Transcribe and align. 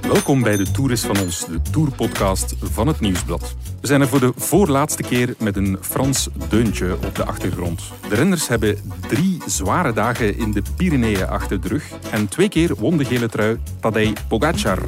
Welkom 0.00 0.42
bij 0.42 0.56
de 0.56 0.70
Tour 0.70 0.90
is 0.90 1.00
van 1.00 1.20
ons, 1.20 1.44
de 1.44 1.62
Tourpodcast 1.70 2.54
van 2.60 2.86
het 2.86 3.00
Nieuwsblad. 3.00 3.54
We 3.80 3.86
zijn 3.86 4.00
er 4.00 4.08
voor 4.08 4.20
de 4.20 4.32
voorlaatste 4.36 5.02
keer 5.02 5.34
met 5.38 5.56
een 5.56 5.78
Frans 5.80 6.28
deuntje 6.48 6.94
op 6.94 7.14
de 7.14 7.24
achtergrond. 7.24 7.82
De 8.08 8.14
renners 8.14 8.48
hebben 8.48 8.78
drie 9.08 9.38
zware 9.46 9.92
dagen 9.92 10.36
in 10.38 10.52
de 10.52 10.62
Pyreneeën 10.76 11.26
achter 11.26 11.60
de 11.60 11.68
rug 11.68 11.90
en 12.10 12.28
twee 12.28 12.48
keer 12.48 12.74
won 12.74 12.96
de 12.96 13.04
gele 13.04 13.28
trui 13.28 13.58
Tadej 13.80 14.12
Pogacar 14.28 14.78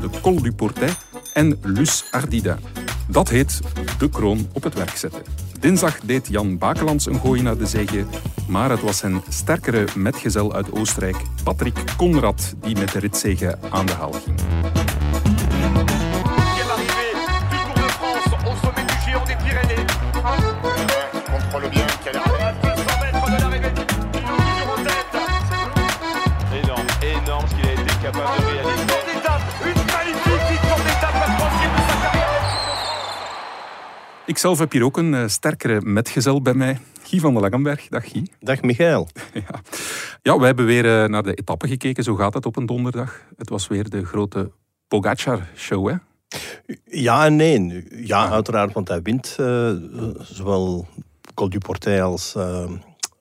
de 0.00 0.20
Col 0.20 0.42
du 0.42 0.52
Portet 0.52 0.96
en 1.32 1.58
Lus 1.62 2.04
Ardida. 2.10 2.58
Dat 3.08 3.28
heet 3.28 3.60
de 3.98 4.08
kroon 4.08 4.48
op 4.52 4.62
het 4.62 4.74
werk 4.74 4.96
zetten. 4.96 5.22
Dinsdag 5.64 6.00
deed 6.00 6.28
Jan 6.28 6.58
Bakelands 6.58 7.06
een 7.06 7.20
gooi 7.20 7.42
naar 7.42 7.56
de 7.56 7.66
zege, 7.66 8.04
maar 8.48 8.70
het 8.70 8.80
was 8.80 8.98
zijn 8.98 9.22
sterkere 9.28 9.86
metgezel 9.96 10.54
uit 10.54 10.72
Oostenrijk, 10.72 11.16
Patrick 11.44 11.96
Conrad, 11.96 12.54
die 12.60 12.76
met 12.76 12.92
de 12.92 12.98
ritzege 12.98 13.58
aan 13.70 13.86
de 13.86 13.92
haal 13.92 14.12
ging. 14.12 14.36
Ikzelf 34.26 34.58
heb 34.58 34.72
hier 34.72 34.84
ook 34.84 34.96
een 34.96 35.14
eh, 35.14 35.28
sterkere 35.28 35.80
metgezel 35.80 36.42
bij 36.42 36.54
mij. 36.54 36.80
Guy 37.02 37.20
van 37.20 37.32
der 37.32 37.42
Langenberg. 37.42 37.88
Dag 37.88 38.10
Guy. 38.10 38.28
Dag 38.40 38.62
Michael. 38.62 39.08
Ja, 39.34 39.60
ja 40.22 40.38
we 40.38 40.46
hebben 40.46 40.66
weer 40.66 41.02
eh, 41.02 41.08
naar 41.08 41.22
de 41.22 41.34
etappe 41.34 41.68
gekeken. 41.68 42.04
Zo 42.04 42.14
gaat 42.14 42.34
het 42.34 42.46
op 42.46 42.56
een 42.56 42.66
donderdag. 42.66 43.20
Het 43.36 43.48
was 43.48 43.68
weer 43.68 43.88
de 43.88 44.04
grote 44.04 44.50
Pogacar-show, 44.88 45.88
hè? 45.88 45.94
Ja 46.84 47.24
en 47.24 47.36
nee. 47.36 47.84
Ja, 47.90 48.30
uiteraard, 48.30 48.72
want 48.72 48.88
hij 48.88 49.02
wint 49.02 49.36
eh, 49.40 49.72
zowel 50.18 50.86
Col 51.34 51.48
du 51.48 51.58
Portet 51.58 52.00
als, 52.00 52.34
eh, 52.34 52.70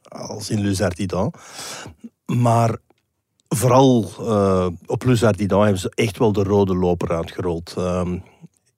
als 0.04 0.50
in 0.50 0.62
Les 0.62 0.82
Ardidans. 0.82 1.34
Maar 2.26 2.78
vooral 3.48 4.10
eh, 4.20 4.68
op 4.86 5.04
Les 5.04 5.24
Ardidans 5.24 5.64
hebben 5.64 5.82
ze 5.82 5.92
echt 5.96 6.18
wel 6.18 6.32
de 6.32 6.44
rode 6.44 6.76
loper 6.76 7.10
uitgerold. 7.10 7.76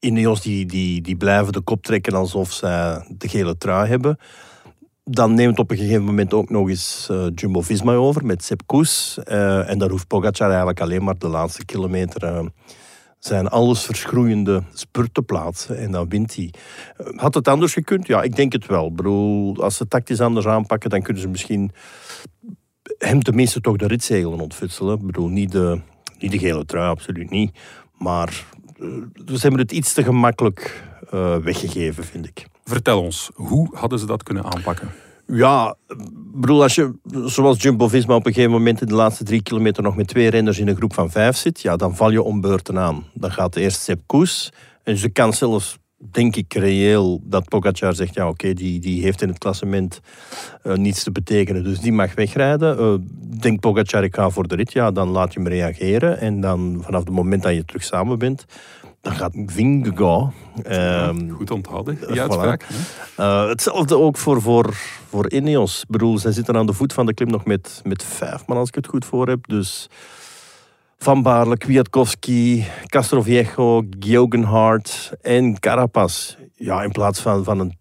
Ineos 0.05 0.41
die, 0.41 0.65
die, 0.65 1.01
die 1.01 1.15
blijven 1.15 1.53
de 1.53 1.61
kop 1.61 1.83
trekken 1.83 2.13
alsof 2.13 2.51
zij 2.51 3.05
de 3.17 3.27
gele 3.27 3.57
trui 3.57 3.87
hebben. 3.87 4.17
Dan 5.03 5.33
neemt 5.33 5.59
op 5.59 5.71
een 5.71 5.77
gegeven 5.77 6.03
moment 6.03 6.33
ook 6.33 6.49
nog 6.49 6.69
eens 6.69 7.07
eh, 7.11 7.25
Jumbo-Visma 7.35 7.93
over 7.93 8.25
met 8.25 8.43
Sepp 8.43 8.61
Koes. 8.65 9.19
Eh, 9.23 9.69
en 9.69 9.77
daar 9.77 9.89
hoeft 9.89 10.07
Pogacar 10.07 10.47
eigenlijk 10.47 10.81
alleen 10.81 11.03
maar 11.03 11.17
de 11.17 11.27
laatste 11.27 11.65
kilometer... 11.65 12.23
eh, 12.23 12.45
zijn 13.19 13.47
alles 13.47 13.83
verschroeiende 13.83 14.63
spurt 14.73 15.13
te 15.13 15.21
plaatsen 15.21 15.77
en 15.77 15.91
dan 15.91 16.09
wint 16.09 16.35
hij. 16.35 16.53
Had 17.15 17.33
het 17.33 17.47
anders 17.47 17.73
gekund? 17.73 18.07
Ja, 18.07 18.21
ik 18.21 18.35
denk 18.35 18.53
het 18.53 18.65
wel. 18.65 18.91
Bedoel, 18.91 19.63
als 19.63 19.75
ze 19.75 19.87
tactisch 19.87 20.21
anders 20.21 20.47
aanpakken, 20.47 20.89
dan 20.89 21.01
kunnen 21.01 21.21
ze 21.21 21.27
misschien 21.27 21.71
hem 22.97 23.23
tenminste 23.23 23.61
toch 23.61 23.75
de 23.75 23.87
ritzegelen 23.87 24.39
ontfutselen. 24.39 24.95
Ik 24.97 25.05
bedoel, 25.05 25.27
niet 25.27 25.51
de, 25.51 25.81
niet 26.19 26.31
de 26.31 26.39
gele 26.39 26.65
trui, 26.65 26.89
absoluut 26.89 27.29
niet. 27.29 27.57
Maar 27.97 28.45
eh, 28.79 29.35
ze 29.35 29.41
hebben 29.41 29.59
het 29.59 29.71
iets 29.71 29.93
te 29.93 30.03
gemakkelijk 30.03 30.83
eh, 31.09 31.37
weggegeven, 31.37 32.03
vind 32.03 32.27
ik. 32.27 32.47
Vertel 32.63 33.01
ons, 33.01 33.31
hoe 33.33 33.69
hadden 33.77 33.99
ze 33.99 34.05
dat 34.05 34.23
kunnen 34.23 34.43
aanpakken? 34.43 34.91
Ja, 35.27 35.75
bedoel, 36.33 36.61
als 36.61 36.75
je 36.75 36.93
zoals 37.25 37.61
Jumbo-Visma 37.61 38.15
op 38.15 38.25
een 38.25 38.33
gegeven 38.33 38.53
moment 38.53 38.81
in 38.81 38.87
de 38.87 38.95
laatste 38.95 39.23
drie 39.23 39.41
kilometer 39.41 39.83
nog 39.83 39.95
met 39.95 40.07
twee 40.07 40.29
renners 40.29 40.59
in 40.59 40.67
een 40.67 40.75
groep 40.75 40.93
van 40.93 41.11
vijf 41.11 41.35
zit, 41.35 41.61
ja, 41.61 41.75
dan 41.75 41.95
val 41.95 42.11
je 42.11 42.21
om 42.21 42.41
beurten 42.41 42.79
aan. 42.79 43.05
Dan 43.13 43.31
gaat 43.31 43.55
eerst 43.55 43.81
Sepp 43.81 44.01
Koes. 44.05 44.51
En 44.83 44.97
ze 44.97 45.09
kan 45.09 45.33
zelfs, 45.33 45.77
denk 45.97 46.35
ik, 46.35 46.53
reëel 46.53 47.21
dat 47.23 47.49
Pogacar 47.49 47.95
zegt, 47.95 48.13
ja 48.13 48.27
oké, 48.27 48.53
die, 48.53 48.79
die 48.79 49.01
heeft 49.01 49.21
in 49.21 49.27
het 49.27 49.37
klassement 49.37 49.99
eh, 50.63 50.73
niets 50.73 51.03
te 51.03 51.11
betekenen, 51.11 51.63
dus 51.63 51.79
die 51.79 51.91
mag 51.91 52.15
wegrijden. 52.15 52.77
Eh 52.77 52.93
denkt 53.39 53.59
Pogacar, 53.59 54.03
ik 54.03 54.15
ga 54.15 54.29
voor 54.29 54.47
de 54.47 54.55
rit, 54.55 54.73
ja, 54.73 54.91
dan 54.91 55.09
laat 55.09 55.33
je 55.33 55.39
hem 55.39 55.47
reageren. 55.47 56.19
En 56.19 56.41
dan 56.41 56.79
vanaf 56.81 57.03
het 57.03 57.13
moment 57.13 57.43
dat 57.43 57.53
je 57.53 57.65
terug 57.65 57.83
samen 57.83 58.19
bent, 58.19 58.45
dan 59.01 59.13
gaat 59.13 59.33
Vingegaard... 59.45 60.33
ehm, 60.63 61.29
Goed 61.29 61.51
onthouden, 61.51 61.95
die 61.95 62.15
voilà. 62.15 62.19
uitspraak. 62.19 62.67
uh, 63.19 63.47
hetzelfde 63.47 63.97
ook 63.97 64.17
voor, 64.17 64.41
voor, 64.41 64.73
voor 65.09 65.31
Ineos. 65.31 65.81
Ik 65.81 65.89
bedoel, 65.89 66.17
zij 66.17 66.31
zitten 66.31 66.55
aan 66.55 66.65
de 66.65 66.73
voet 66.73 66.93
van 66.93 67.05
de 67.05 67.13
klim 67.13 67.29
nog 67.29 67.45
met, 67.45 67.81
met 67.83 68.03
vijf 68.03 68.45
man, 68.47 68.57
als 68.57 68.67
ik 68.67 68.75
het 68.75 68.87
goed 68.87 69.05
voor 69.05 69.27
heb. 69.27 69.47
Dus 69.47 69.89
Van 70.97 71.21
Baarle, 71.21 71.57
Kwiatkowski, 71.57 72.65
Castroviejo, 72.85 73.83
Geoghegaard 73.99 75.11
en 75.21 75.59
Carapaz. 75.59 76.35
Ja, 76.53 76.83
in 76.83 76.91
plaats 76.91 77.19
van, 77.19 77.43
van 77.43 77.59
een, 77.59 77.77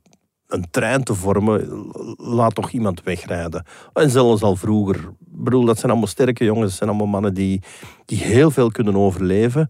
een 0.47 0.71
trein 0.71 1.05
te 1.05 1.15
vormen, 1.15 1.87
laat 2.17 2.55
toch 2.55 2.71
iemand 2.71 3.03
wegrijden. 3.03 3.67
En 3.93 4.11
zelfs 4.11 4.43
al 4.43 4.57
vroeger. 4.57 4.97
Ik 4.97 5.45
bedoel, 5.45 5.65
dat 5.65 5.79
zijn 5.79 5.91
allemaal 5.91 6.09
sterke 6.09 6.45
jongens. 6.45 6.69
Dat 6.69 6.77
zijn 6.79 6.89
allemaal 6.89 7.07
mannen 7.07 7.35
die, 7.35 7.63
die 8.05 8.19
heel 8.19 8.51
veel 8.51 8.71
kunnen 8.71 8.97
overleven. 8.97 9.69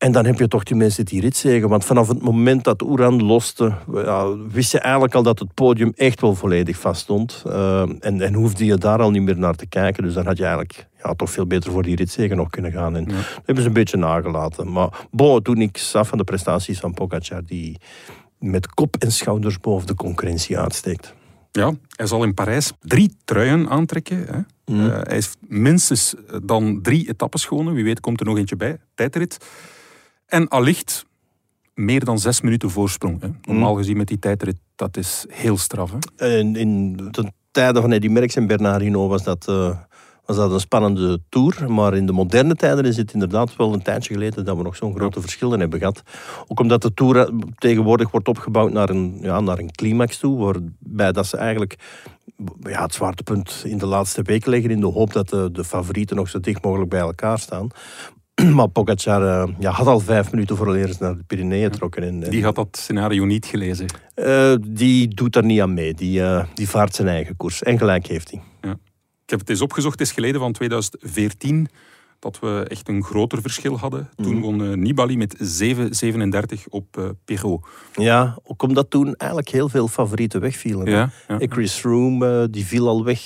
En 0.00 0.12
dan 0.12 0.24
heb 0.24 0.38
je 0.38 0.48
toch 0.48 0.62
die 0.62 0.76
mensen 0.76 1.04
die 1.04 1.20
rit 1.20 1.36
zeggen. 1.36 1.68
Want 1.68 1.84
vanaf 1.84 2.08
het 2.08 2.22
moment 2.22 2.64
dat 2.64 2.82
Oeran 2.82 3.22
loste, 3.22 3.74
ja, 3.92 4.36
wist 4.36 4.72
je 4.72 4.78
eigenlijk 4.78 5.14
al 5.14 5.22
dat 5.22 5.38
het 5.38 5.54
podium 5.54 5.92
echt 5.96 6.20
wel 6.20 6.34
volledig 6.34 6.78
vast 6.78 7.00
stond. 7.00 7.42
Eh, 7.46 7.80
en, 7.80 8.20
en 8.20 8.34
hoefde 8.34 8.64
je 8.64 8.76
daar 8.76 9.00
al 9.00 9.10
niet 9.10 9.22
meer 9.22 9.38
naar 9.38 9.54
te 9.54 9.66
kijken. 9.66 10.02
Dus 10.02 10.14
dan 10.14 10.26
had 10.26 10.36
je 10.36 10.42
eigenlijk 10.42 10.88
ja, 11.02 11.14
toch 11.14 11.30
veel 11.30 11.46
beter 11.46 11.70
voor 11.70 11.82
die 11.82 11.96
ritzegen 11.96 12.36
nog 12.36 12.50
kunnen 12.50 12.72
gaan. 12.72 12.96
En 12.96 13.04
dat 13.04 13.14
hebben 13.44 13.62
ze 13.62 13.68
een 13.68 13.74
beetje 13.74 13.96
nagelaten. 13.96 14.72
Maar 14.72 15.06
bon, 15.10 15.34
het 15.34 15.44
doet 15.44 15.56
niks 15.56 15.94
af 15.94 16.08
van 16.08 16.18
de 16.18 16.24
prestaties 16.24 16.80
van 16.80 16.94
Pogacar, 16.94 17.44
die 17.44 17.80
met 18.38 18.74
kop 18.74 18.96
en 18.96 19.12
schouders 19.12 19.60
boven 19.60 19.86
de 19.86 19.94
concurrentie 19.94 20.58
uitsteekt. 20.58 21.14
Ja, 21.52 21.72
hij 21.96 22.06
zal 22.06 22.24
in 22.24 22.34
Parijs 22.34 22.72
drie 22.80 23.16
truien 23.24 23.68
aantrekken. 23.68 24.26
Hè? 24.26 24.40
Mhm. 24.74 24.86
Eh, 24.86 24.92
hij 24.92 25.14
heeft 25.14 25.36
minstens 25.40 26.14
dan 26.42 26.82
drie 26.82 27.08
etappes 27.08 27.44
gewonnen. 27.44 27.74
Wie 27.74 27.84
weet 27.84 28.00
komt 28.00 28.20
er 28.20 28.26
nog 28.26 28.38
eentje 28.38 28.56
bij. 28.56 28.78
Tijdrit. 28.94 29.38
En 30.30 30.48
allicht 30.48 31.06
meer 31.74 32.04
dan 32.04 32.18
zes 32.18 32.40
minuten 32.40 32.70
voorsprong. 32.70 33.20
Hè? 33.20 33.28
Normaal 33.42 33.74
gezien 33.74 33.96
met 33.96 34.08
die 34.08 34.18
tijdrit, 34.18 34.56
dat 34.76 34.96
is 34.96 35.24
heel 35.28 35.56
straf. 35.56 35.92
Hè? 35.92 36.26
En 36.38 36.56
in 36.56 36.96
de 36.96 37.32
tijden 37.50 37.82
van 37.82 37.92
Eddy 37.92 38.08
Merckx 38.08 38.36
en 38.36 38.46
Bernard 38.46 38.82
Hinault 38.82 39.10
was 39.10 39.22
dat, 39.22 39.48
eh, 39.48 39.76
was 40.24 40.36
dat 40.36 40.52
een 40.52 40.60
spannende 40.60 41.20
tour. 41.28 41.72
Maar 41.72 41.94
in 41.94 42.06
de 42.06 42.12
moderne 42.12 42.54
tijden 42.54 42.84
is 42.84 42.96
het 42.96 43.12
inderdaad 43.12 43.56
wel 43.56 43.72
een 43.72 43.82
tijdje 43.82 44.14
geleden 44.14 44.44
dat 44.44 44.56
we 44.56 44.62
nog 44.62 44.76
zo'n 44.76 44.94
grote 44.94 45.20
verschillen 45.20 45.60
hebben 45.60 45.78
gehad. 45.78 46.02
Ook 46.46 46.60
omdat 46.60 46.82
de 46.82 46.94
tour 46.94 47.16
eh, 47.16 47.38
tegenwoordig 47.54 48.10
wordt 48.10 48.28
opgebouwd 48.28 48.72
naar 48.72 48.90
een, 48.90 49.18
ja, 49.20 49.40
naar 49.40 49.58
een 49.58 49.70
climax 49.70 50.18
toe. 50.18 50.38
Waarbij 50.38 51.12
dat 51.12 51.26
ze 51.26 51.36
eigenlijk 51.36 51.78
ja, 52.62 52.82
het 52.82 52.94
zwaartepunt 52.94 53.62
in 53.64 53.78
de 53.78 53.86
laatste 53.86 54.22
weken 54.22 54.50
leggen. 54.50 54.70
In 54.70 54.80
de 54.80 54.86
hoop 54.86 55.12
dat 55.12 55.28
de, 55.28 55.48
de 55.52 55.64
favorieten 55.64 56.16
nog 56.16 56.28
zo 56.28 56.40
dicht 56.40 56.64
mogelijk 56.64 56.90
bij 56.90 57.00
elkaar 57.00 57.38
staan. 57.38 57.70
Maar 58.56 58.68
Pogacar 58.68 59.22
eh, 59.42 59.52
ja, 59.58 59.70
had 59.70 59.86
al 59.86 60.00
vijf 60.00 60.30
minuten 60.32 60.56
voor 60.56 60.74
eerst 60.74 61.00
naar 61.00 61.16
de 61.16 61.22
Pyreneeën 61.26 61.70
trokken. 61.70 62.02
En, 62.02 62.22
en- 62.24 62.30
Die 62.30 62.44
had 62.44 62.54
dat 62.54 62.68
scenario 62.80 63.24
niet 63.24 63.46
gelezen. 63.46 63.86
eh, 64.14 64.54
die 64.68 65.08
doet 65.08 65.32
daar 65.32 65.44
niet 65.44 65.60
aan 65.60 65.74
mee. 65.74 65.94
Die, 65.94 66.22
eh, 66.22 66.44
die 66.54 66.68
vaart 66.68 66.94
zijn 66.94 67.08
eigen 67.08 67.36
koers. 67.36 67.62
En 67.62 67.78
gelijk 67.78 68.06
heeft 68.06 68.30
hij. 68.30 68.42
Ik 69.24 69.36
heb 69.38 69.38
het 69.48 69.50
eens 69.50 69.60
opgezocht, 69.70 69.98
het 69.98 70.08
is 70.08 70.14
geleden 70.14 70.40
van 70.40 70.52
2014 70.52 71.68
dat 72.18 72.38
we 72.40 72.64
echt 72.68 72.88
een 72.88 73.02
groter 73.04 73.40
verschil 73.40 73.78
hadden. 73.78 74.08
Toen 74.16 74.32
Mhm. 74.34 74.40
won 74.40 74.62
eh, 74.64 74.76
Nibali 74.76 75.16
met 75.16 75.36
7,37 75.38 76.68
op 76.68 76.96
eh 76.98 77.04
Perrault. 77.24 77.66
Ja, 77.94 78.38
ook 78.44 78.62
omdat 78.62 78.90
toen 78.90 79.14
eigenlijk 79.14 79.50
heel 79.50 79.68
veel 79.68 79.88
favorieten 79.88 80.40
wegvielen. 80.40 80.90
Ja, 80.90 81.10
ja. 81.28 81.38
Eh, 81.38 81.48
Chris 81.50 81.72
Froome, 81.72 82.40
eh, 82.40 82.44
die 82.50 82.64
viel 82.66 82.88
al 82.88 83.04
weg. 83.04 83.20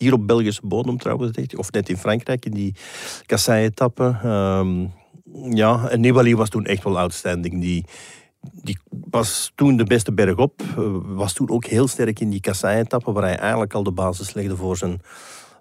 Hier 0.00 0.12
op 0.12 0.26
Belgische 0.26 0.60
bodem 0.64 0.98
trouwens, 0.98 1.54
of 1.56 1.72
net 1.72 1.88
in 1.88 1.96
Frankrijk, 1.96 2.44
in 2.44 2.52
die 2.52 2.74
kassei-etappe. 3.26 4.18
Ehm, 4.22 4.86
ja, 5.56 5.88
en 5.88 6.00
Nibali 6.00 6.36
was 6.36 6.48
toen 6.48 6.64
echt 6.64 6.84
wel 6.84 6.98
outstanding. 6.98 7.60
Die, 7.60 7.84
die 8.62 8.78
was 9.10 9.52
toen 9.54 9.76
de 9.76 9.84
beste 9.84 10.12
berg 10.12 10.36
op. 10.36 10.62
eh, 10.76 10.84
Was 11.04 11.32
toen 11.32 11.50
ook 11.50 11.64
heel 11.64 11.88
sterk 11.88 12.20
in 12.20 12.30
die 12.30 12.40
kassei-etappe, 12.40 13.12
waar 13.12 13.22
hij 13.22 13.36
eigenlijk 13.36 13.74
al 13.74 13.82
de 13.82 13.92
basis 13.92 14.34
legde 14.34 14.56
voor 14.56 14.76
zijn, 14.76 15.00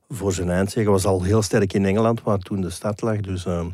voor 0.10 0.34
zijn 0.34 0.50
eindzege. 0.50 0.90
Was 0.90 1.06
al 1.06 1.24
heel 1.24 1.42
sterk 1.42 1.74
in 1.74 1.86
Engeland, 1.86 2.24
waar 2.24 2.38
toen 2.38 2.62
de 2.62 2.70
start 2.70 3.02
lag. 3.02 3.20
Dus 3.20 3.46
ehm, 3.46 3.68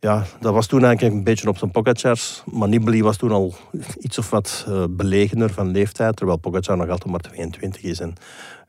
ja, 0.00 0.24
dat 0.40 0.52
was 0.52 0.66
toen 0.66 0.84
eigenlijk 0.84 1.14
een 1.14 1.24
beetje 1.24 1.48
op 1.48 1.58
zijn 1.58 1.70
Pogacars. 1.70 2.42
Maar 2.50 2.68
Nibali 2.68 3.02
was 3.02 3.16
toen 3.16 3.32
al 3.32 3.54
iets 3.98 4.18
of 4.18 4.30
wat 4.30 4.64
eh, 4.68 4.84
belegener 4.90 5.52
van 5.52 5.70
leeftijd, 5.70 6.16
terwijl 6.16 6.38
Pogacar 6.38 6.76
nog 6.76 6.88
altijd 6.88 7.10
maar 7.10 7.20
22 7.20 7.82
is. 7.82 8.00
En 8.00 8.14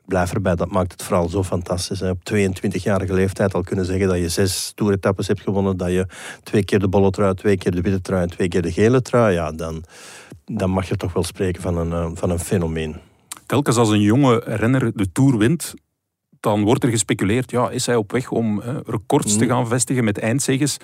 blijf 0.06 0.32
erbij, 0.32 0.54
dat 0.54 0.70
maakt 0.70 0.92
het 0.92 1.02
vooral 1.02 1.28
zo 1.28 1.42
fantastisch. 1.44 2.00
Hè. 2.00 2.10
Op 2.10 2.18
22-jarige 2.32 3.14
leeftijd 3.14 3.54
al 3.54 3.62
kunnen 3.62 3.84
zeggen 3.84 4.08
dat 4.08 4.16
je 4.18 4.28
zes 4.28 4.72
toeretappes 4.74 5.26
hebt 5.26 5.40
gewonnen, 5.40 5.76
dat 5.76 5.90
je 5.90 6.06
twee 6.42 6.64
keer 6.64 6.78
de 6.78 6.88
bolle 6.88 7.10
trui, 7.10 7.34
twee 7.34 7.56
keer 7.56 7.70
de 7.72 7.80
witte 7.80 8.00
trui 8.00 8.22
en 8.22 8.30
twee 8.30 8.48
keer 8.48 8.62
de 8.62 8.72
gele 8.72 9.02
trui. 9.02 9.34
Ja, 9.34 9.52
dan, 9.52 9.84
dan 10.44 10.70
mag 10.70 10.88
je 10.88 10.96
toch 10.96 11.12
wel 11.12 11.24
spreken 11.24 11.62
van 11.62 11.76
een, 11.76 11.92
eh, 11.92 12.10
van 12.14 12.30
een 12.30 12.38
fenomeen. 12.38 12.96
Telkens 13.46 13.76
als 13.76 13.90
een 13.90 14.00
jonge 14.00 14.42
renner 14.44 14.92
de 14.96 15.12
Tour 15.12 15.36
wint, 15.38 15.74
dan 16.40 16.62
wordt 16.64 16.84
er 16.84 16.90
gespeculeerd, 16.90 17.50
ja, 17.50 17.70
is 17.70 17.86
hij 17.86 17.96
op 17.96 18.12
weg 18.12 18.30
om 18.30 18.60
eh, 18.60 18.76
records 18.86 19.36
te 19.36 19.44
Mhm. 19.44 19.54
gaan 19.54 19.66
vestigen 19.68 20.04
met 20.04 20.18
eindzeges. 20.18 20.76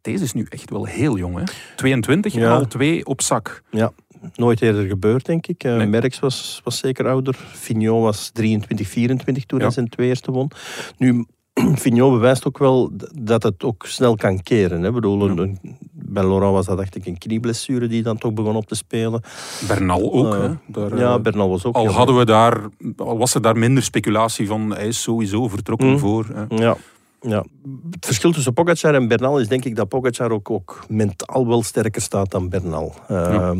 deze 0.00 0.24
is 0.24 0.32
nu 0.32 0.46
echt 0.48 0.70
wel 0.70 0.84
heel 0.84 1.16
jong. 1.18 1.36
Hè? 1.38 1.42
22 1.76 2.34
en 2.34 2.40
Ja. 2.40 2.54
al 2.54 2.66
twee 2.66 3.06
op 3.06 3.22
zak. 3.22 3.62
Ja, 3.70 3.92
nooit 4.34 4.62
eerder 4.62 4.86
gebeurd, 4.86 5.24
denk 5.26 5.46
ik. 5.46 5.64
Eh 5.64 5.76
Nee. 5.76 5.86
Merckx 5.86 6.18
was, 6.20 6.60
was 6.64 6.78
zeker 6.78 7.08
ouder. 7.08 7.34
Fignot 7.34 8.02
was 8.02 8.30
23, 8.32 8.88
24 8.88 9.44
toen 9.44 9.58
Ja. 9.58 9.64
hij 9.64 9.74
zijn 9.74 9.88
twee 9.88 10.08
eerste 10.08 10.30
won. 10.32 10.50
Nu, 10.98 11.26
Fignot 11.76 12.12
bewijst 12.12 12.46
ook 12.46 12.58
wel 12.58 12.90
dat 13.14 13.42
het 13.42 13.64
ook 13.64 13.86
snel 13.86 14.14
kan 14.16 14.42
keren. 14.42 14.80
Hè. 14.82 14.88
Ik 14.88 14.94
bedoel, 14.94 15.28
een- 15.30 15.38
een- 15.38 15.58
bij 15.92 16.22
Laurent 16.22 16.52
was 16.52 16.66
dat 16.66 16.76
dacht 16.76 16.96
ik 16.96 17.06
een 17.06 17.18
knieblessure 17.18 17.86
die 17.86 18.02
dan 18.02 18.18
toch 18.18 18.32
begon 18.32 18.56
op 18.56 18.66
te 18.66 18.74
spelen. 18.74 19.20
Bernal 19.68 20.12
ook. 20.12 20.34
Eh, 20.34 20.40
hè? 20.40 20.48
Daar, 20.66 20.98
ja, 20.98 21.14
eh, 21.14 21.20
Bernal 21.20 21.48
was 21.48 21.64
ook 21.64 21.74
al, 21.74 21.86
hadden 21.86 22.16
we 22.16 22.24
daar, 22.24 22.60
al 22.96 23.18
was 23.18 23.34
er 23.34 23.42
daar 23.42 23.56
minder 23.58 23.82
speculatie 23.82 24.46
van, 24.46 24.70
hij 24.74 24.86
is 24.86 25.02
sowieso 25.02 25.48
vertrokken 25.48 25.88
Mm. 25.90 25.98
voor. 25.98 26.26
Hè? 26.34 26.56
Ja. 26.62 26.76
Ja. 27.20 27.44
Het 27.90 28.06
verschil 28.06 28.32
tussen 28.32 28.52
Pogacar 28.52 28.94
en 28.94 29.08
Bernal 29.08 29.38
is 29.40 29.48
denk 29.48 29.64
ik 29.64 29.76
dat 29.76 29.88
Pogacar 29.88 30.30
ook, 30.30 30.50
ook 30.50 30.84
mentaal 30.88 31.46
wel 31.46 31.62
sterker 31.62 32.02
staat 32.02 32.30
dan 32.30 32.48
Bernal. 32.48 32.94
Ehm, 33.08 33.58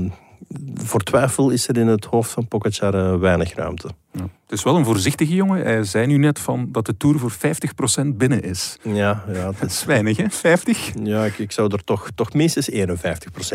Voor 0.75 1.01
twijfel 1.01 1.51
is 1.51 1.69
er 1.69 1.79
in 1.79 1.87
het 1.87 2.05
hoofd 2.05 2.31
van 2.31 2.49
Pogacar 2.49 2.95
eh, 2.95 3.19
weinig 3.19 3.55
ruimte. 3.55 3.89
Ja. 4.13 4.23
Het 4.23 4.59
is 4.59 4.63
wel 4.63 4.77
een 4.77 4.85
voorzichtige 4.85 5.35
jongen. 5.35 5.65
Hij 5.65 5.85
zei 5.85 6.07
nu 6.07 6.17
net 6.17 6.39
van 6.39 6.69
dat 6.73 6.87
de 6.87 6.97
Tour 6.97 7.19
voor 7.19 7.33
50% 7.33 8.07
binnen 8.07 8.43
is. 8.43 8.77
Ja, 8.83 9.25
ja, 9.33 9.45
Dat 9.61 9.71
is 9.71 9.85
weinig, 9.85 10.17
hè? 10.17 10.31
50? 10.31 10.91
ja 11.03 11.25
ik, 11.25 11.39
ik 11.39 11.53
zou 11.53 11.73
er 11.73 11.85
toch, 11.85 12.09
toch 12.15 12.33
minstens 12.33 12.71
51% 12.71 12.75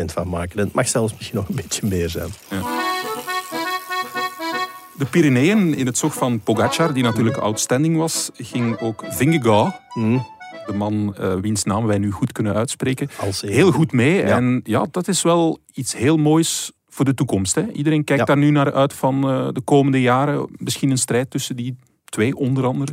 van 0.04 0.28
maken. 0.28 0.58
En 0.58 0.64
het 0.64 0.74
mag 0.74 0.88
zelfs 0.88 1.14
misschien 1.14 1.36
nog 1.36 1.48
een 1.48 1.54
beetje 1.54 1.86
meer 1.86 2.08
zijn. 2.08 2.28
De 4.98 5.04
Pyreneeën 5.04 5.74
in 5.74 5.86
het 5.86 5.98
zog 5.98 6.14
van 6.14 6.40
Pogacar, 6.40 6.92
die 6.92 7.02
natuurlijk 7.02 7.36
outstanding 7.36 7.96
was, 7.96 8.30
ging 8.34 8.80
ook 8.80 9.04
Vingegaard, 9.08 9.80
Hm, 9.88 10.18
de 10.66 10.72
man 10.72 11.14
eh, 11.16 11.34
wiens 11.34 11.64
naam 11.64 11.86
wij 11.86 11.98
nu 11.98 12.10
goed 12.10 12.32
kunnen 12.32 12.54
uitspreken, 12.54 13.08
heel 13.40 13.72
goed 13.72 13.92
mee. 13.92 14.14
Ja. 14.14 14.36
En 14.36 14.60
ja, 14.64 14.86
dat 14.90 15.08
is 15.08 15.22
wel 15.22 15.58
iets 15.74 15.96
heel 15.96 16.16
moois 16.16 16.72
voor 16.98 17.06
de 17.06 17.14
toekomst. 17.14 17.54
Hè? 17.54 17.72
Iedereen 17.72 18.04
kijkt 18.04 18.20
Ja. 18.20 18.34
daar 18.34 18.42
nu 18.44 18.50
naar 18.50 18.72
uit 18.72 18.92
van 18.92 19.28
eh, 19.30 19.48
de 19.52 19.60
komende 19.60 20.00
jaren. 20.00 20.48
Misschien 20.56 20.90
een 20.90 20.98
strijd 20.98 21.30
tussen 21.30 21.56
die 21.56 21.76
twee, 22.04 22.36
onder 22.36 22.64
andere. 22.64 22.92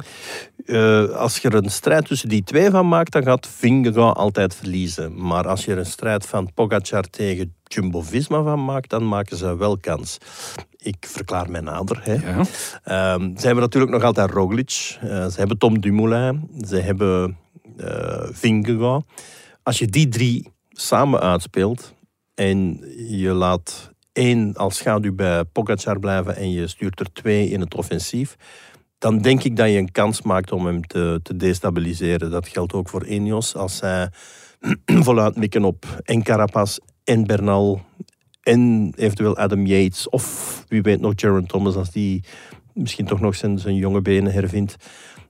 Eh, 0.66 1.10
als 1.10 1.38
je 1.38 1.50
er 1.50 1.64
een 1.64 1.70
strijd 1.70 2.06
tussen 2.06 2.30
die 2.30 2.44
twee 2.44 2.70
van 2.70 2.88
maakt, 2.88 3.12
dan 3.12 3.24
gaat 3.24 3.48
Vingegaard 3.48 4.18
altijd 4.18 4.56
verliezen. 4.56 5.26
Maar 5.28 5.48
als 5.48 5.66
je 5.66 5.72
er 5.72 5.78
een 5.78 5.86
strijd 5.86 6.26
van 6.26 6.54
Pogacar 6.54 7.04
tegen 7.04 7.54
Jumbo-Visma 7.64 8.44
van 8.44 8.66
maakt, 8.66 8.90
dan 8.90 9.08
maken 9.08 9.38
ze 9.38 9.58
wel 9.58 9.78
kans. 9.78 10.18
Ik 10.78 11.06
verklaar 11.08 11.50
mij 11.50 11.62
nader. 11.62 12.00
Hè. 12.04 12.14
Ja. 12.14 12.44
Ehm, 12.84 13.38
ze 13.38 13.46
hebben 13.46 13.64
natuurlijk 13.64 13.92
nog 13.94 14.04
altijd 14.04 14.32
Roglic. 14.32 14.98
Eh, 15.02 15.08
ze 15.26 15.36
hebben 15.38 15.58
Tom 15.58 15.80
Dumoulin. 15.82 16.50
Ze 16.68 16.76
hebben 16.78 17.38
Vingegaard. 18.32 19.04
Als 19.64 19.80
je 19.80 19.88
die 19.88 20.08
drie 20.08 20.52
samen 20.70 21.20
uitspeelt 21.20 21.94
en 22.36 22.80
je 23.10 23.34
laat 23.34 23.94
één 24.16 24.54
als 24.54 24.78
schaduw 24.78 25.16
bij 25.16 25.44
Pogacar 25.44 26.00
blijven 26.00 26.36
en 26.36 26.52
je 26.52 26.68
stuurt 26.68 27.00
er 27.00 27.14
twee 27.14 27.50
in 27.50 27.60
het 27.60 27.76
offensief, 27.76 28.36
dan 28.98 29.18
denk 29.18 29.44
ik 29.44 29.56
dat 29.56 29.70
je 29.70 29.78
een 29.78 29.92
kans 29.92 30.22
maakt 30.22 30.52
om 30.52 30.66
hem 30.66 30.88
te, 30.88 31.20
te 31.24 31.36
destabiliseren. 31.36 32.32
Dat 32.32 32.48
geldt 32.48 32.74
ook 32.74 32.90
voor 32.90 33.06
Ineos. 33.06 33.56
Als 33.56 33.78
zij 33.78 34.10
voluit 34.86 35.36
mikken 35.36 35.64
op 35.64 35.86
en 36.04 36.24
Carapaz 36.24 36.78
en 37.04 37.26
Bernal 37.26 37.82
en 38.42 38.94
eventueel 38.98 39.38
Adam 39.38 39.66
Yates 39.66 40.10
of 40.10 40.64
wie 40.68 40.82
weet 40.82 41.00
nog 41.00 41.14
Jaron 41.16 41.46
Thomas 41.46 41.76
als 41.76 41.92
die 41.92 42.24
misschien 42.74 43.06
toch 43.06 43.20
nog 43.20 43.36
zijn, 43.36 43.60
zijn 43.60 43.76
jonge 43.76 44.02
benen 44.02 44.34
hervindt. 44.34 44.76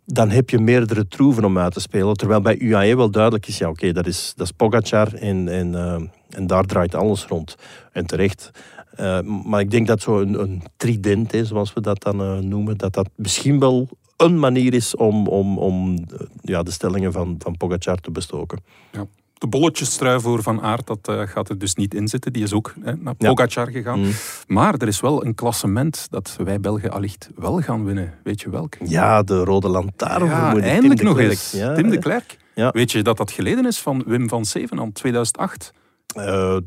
Dan 0.06 0.30
heb 0.30 0.50
je 0.50 0.60
meerdere 0.60 1.08
troeven 1.08 1.46
om 1.46 1.58
uit 1.58 1.74
te 1.74 1.80
spelen. 1.80 2.14
Terwijl 2.14 2.42
bij 2.42 2.60
UAE 2.60 2.96
wel 2.96 3.12
duidelijk 3.12 3.48
is, 3.48 3.58
ja 3.58 3.70
oké, 3.70 3.92
dat, 3.92 4.08
is, 4.08 4.34
dat 4.36 4.46
is 4.46 4.52
Pogacar 4.52 5.14
en, 5.14 5.48
en, 5.48 5.76
eh, 5.76 6.02
en 6.30 6.48
daar 6.48 6.64
draait 6.64 6.96
alles 6.96 7.26
rond. 7.26 7.56
En 7.92 8.06
terecht. 8.06 8.52
Eh, 8.96 9.22
maar 9.22 9.60
ik 9.60 9.72
denk 9.72 9.88
dat 9.88 10.02
zo'n 10.02 10.40
een 10.42 10.64
trident, 10.78 11.32
hè, 11.32 11.46
zoals 11.46 11.74
we 11.74 11.82
dat 11.82 12.04
dan 12.04 12.22
eh, 12.22 12.38
noemen, 12.38 12.78
dat 12.78 12.94
dat 12.94 13.10
misschien 13.16 13.60
wel 13.60 13.88
een 14.18 14.40
manier 14.40 14.74
is 14.74 14.96
om, 14.96 15.28
om, 15.28 15.58
om 15.58 15.96
eh, 15.96 16.28
ja, 16.42 16.64
de 16.64 16.72
stellingen 16.72 17.12
van, 17.12 17.36
van 17.40 17.58
Pogacar 17.58 17.98
te 17.98 18.12
bestoken. 18.12 18.60
Ja. 18.92 19.06
De 19.34 19.48
bolletjestrui 19.48 20.20
voor 20.20 20.44
Van 20.44 20.62
Aert, 20.62 20.88
dat 20.88 21.30
gaat 21.30 21.50
er 21.50 21.58
dus 21.58 21.76
niet 21.76 21.94
in 21.94 22.08
zitten. 22.08 22.34
Die 22.34 22.44
is 22.44 22.54
ook 22.54 22.74
hè, 22.82 22.96
naar 22.96 23.14
Ja. 23.18 23.28
Pogacar 23.30 23.72
gegaan. 23.72 24.00
Mm. 24.00 24.12
Maar 24.48 24.74
er 24.78 24.88
is 24.88 25.00
wel 25.00 25.26
een 25.26 25.36
klassement 25.36 26.08
dat 26.10 26.38
wij 26.44 26.60
Belgen 26.60 26.92
allicht 26.92 27.30
wel 27.36 27.62
gaan 27.62 27.86
winnen. 27.86 28.14
Weet 28.24 28.42
je 28.42 28.50
welk? 28.50 28.76
Ja, 28.86 29.24
de 29.24 29.44
rode 29.44 29.70
lantaarn. 29.70 30.26
Ja, 30.26 30.58
eindelijk 30.58 31.02
nog 31.02 31.20
eens. 31.20 31.52
Ja, 31.52 31.74
Tim 31.74 31.90
de 31.90 31.98
Klerk. 31.98 32.38
Ja. 32.54 32.72
Weet 32.72 32.92
je 32.92 33.02
dat 33.02 33.18
dat 33.18 33.32
geleden 33.32 33.66
is 33.66 33.80
van 33.80 34.04
Wim 34.06 34.30
van 34.30 34.46
Zevenand, 34.46 34.96
2008? 34.96 35.74
Eh, 36.16 36.58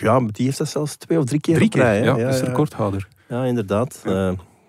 ja, 0.00 0.20
die 0.20 0.44
heeft 0.44 0.58
dat 0.58 0.68
zelfs 0.68 0.96
twee 0.96 1.18
of 1.18 1.24
drie 1.24 1.40
keer 1.40 1.54
Drie 1.56 1.70
rij, 1.72 2.00
keer, 2.00 2.18
ja, 2.18 2.28
is 2.28 2.40
recordhouder. 2.40 3.08
Ja, 3.28 3.44
inderdaad. 3.44 4.02
Eh, 4.04 4.12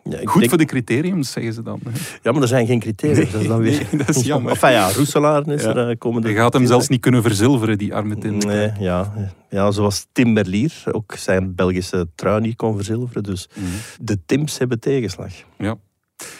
ja, 0.04 0.18
ik 0.18 0.30
Goed 0.30 0.40
denk- 0.40 0.50
voor 0.50 0.58
de 0.58 0.66
criteriums, 0.66 1.32
zeggen 1.32 1.54
ze 1.54 1.62
dan. 1.62 1.80
hè. 1.84 1.92
Ja, 2.24 2.32
maar 2.32 2.42
er 2.42 2.48
zijn 2.48 2.66
geen 2.68 2.80
criteria. 2.80 3.26
dat 3.32 3.42
is 3.42 3.48
dan 3.48 3.60
weer... 3.62 3.88
nee, 3.92 4.06
dat 4.06 4.16
is 4.16 4.26
jammer. 4.34 4.52
Enfin 4.52 4.72
ja, 4.72 4.92
Roeselaar 4.92 5.48
is 5.48 5.64
Ja. 5.64 5.76
er 5.76 5.90
eh, 5.90 5.98
komende... 5.98 6.30
Je 6.30 6.36
gaat 6.36 6.54
hem 6.54 6.66
zelfs 6.66 6.88
niet 6.88 7.02
kunnen 7.02 7.22
verzilveren, 7.22 7.78
die 7.78 7.96
arme 7.96 8.18
Tim. 8.18 8.38
Nee, 8.38 8.72
ja. 8.80 9.14
ja, 9.50 9.72
zoals 9.72 10.08
Tim 10.12 10.34
Merlier 10.34 10.84
ook 10.92 11.14
zijn 11.18 11.56
Belgische 11.56 12.08
trui 12.16 12.42
niet 12.42 12.56
kon 12.56 12.76
verzilveren. 12.76 13.24
Dus 13.24 13.50
Mhm. 13.54 13.66
de 14.02 14.18
Tims 14.26 14.58
hebben 14.58 14.80
tegenslag. 14.80 15.32
Ja. 15.58 15.76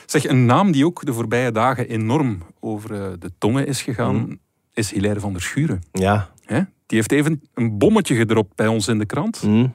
Zeg, 0.06 0.28
een 0.28 0.46
naam 0.46 0.72
die 0.72 0.86
ook 0.86 1.06
de 1.06 1.14
voorbije 1.14 1.52
dagen 1.52 1.88
enorm 1.90 2.38
over 2.60 3.20
de 3.20 3.32
tongen 3.38 3.68
is 3.68 3.82
gegaan, 3.82 4.16
Mhm. 4.16 4.36
is 4.74 4.92
Hilaire 4.92 5.20
van 5.20 5.32
der 5.34 5.42
Schuren. 5.42 5.82
Ja. 5.92 6.30
Hè? 6.46 6.62
Die 6.88 6.98
heeft 6.98 7.12
even 7.12 7.42
een 7.54 7.78
bommetje 7.78 8.16
gedropt 8.16 8.56
bij 8.56 8.68
ons 8.68 8.88
in 8.88 9.00
de 9.00 9.06
krant. 9.06 9.38
Hm. 9.38 9.68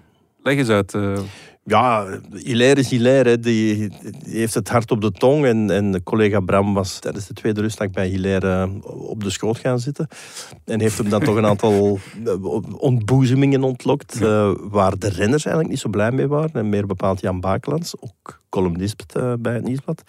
Leg 0.43 0.57
eens 0.59 0.69
uit. 0.69 0.95
eh, 0.95 1.19
Ja, 1.65 2.07
Hilaire 2.33 2.81
is 2.81 2.89
Hilaire. 2.91 3.39
Die, 3.39 3.77
die 4.25 4.39
heeft 4.39 4.55
het 4.55 4.69
hart 4.69 4.91
op 4.91 5.01
de 5.01 5.11
tong. 5.13 5.45
En, 5.47 5.71
en 5.71 5.93
de 5.93 6.03
collega 6.03 6.41
Bram 6.41 6.75
was 6.75 6.99
tijdens 6.99 7.27
de 7.27 7.35
tweede 7.35 7.61
rustdag 7.61 7.91
bij 7.91 8.07
Hilaire 8.09 8.71
op 8.85 9.23
de 9.25 9.31
schoot 9.31 9.59
gaan 9.59 9.79
zitten. 9.79 10.09
En 10.65 10.81
heeft 10.81 10.99
hem 10.99 11.09
dan 11.09 11.21
toch 11.21 11.37
een 11.37 11.47
aantal 11.47 11.99
eh, 12.25 12.45
ontboezemingen 12.79 13.63
ontlokt. 13.63 14.21
eh, 14.23 14.53
waar 14.61 14.99
de 14.99 15.09
renners 15.09 15.45
eigenlijk 15.45 15.69
niet 15.69 15.79
zo 15.83 15.89
blij 15.89 16.13
mee 16.13 16.27
waren. 16.29 16.53
En 16.53 16.69
meer 16.69 16.87
bepaald 16.87 17.21
Jan 17.21 17.41
Bakelands, 17.41 17.95
ook 18.01 18.41
columnist 18.63 19.05
eh, 19.13 19.33
bij 19.39 19.53
het 19.55 19.65
Nieuwsblad. 19.65 20.03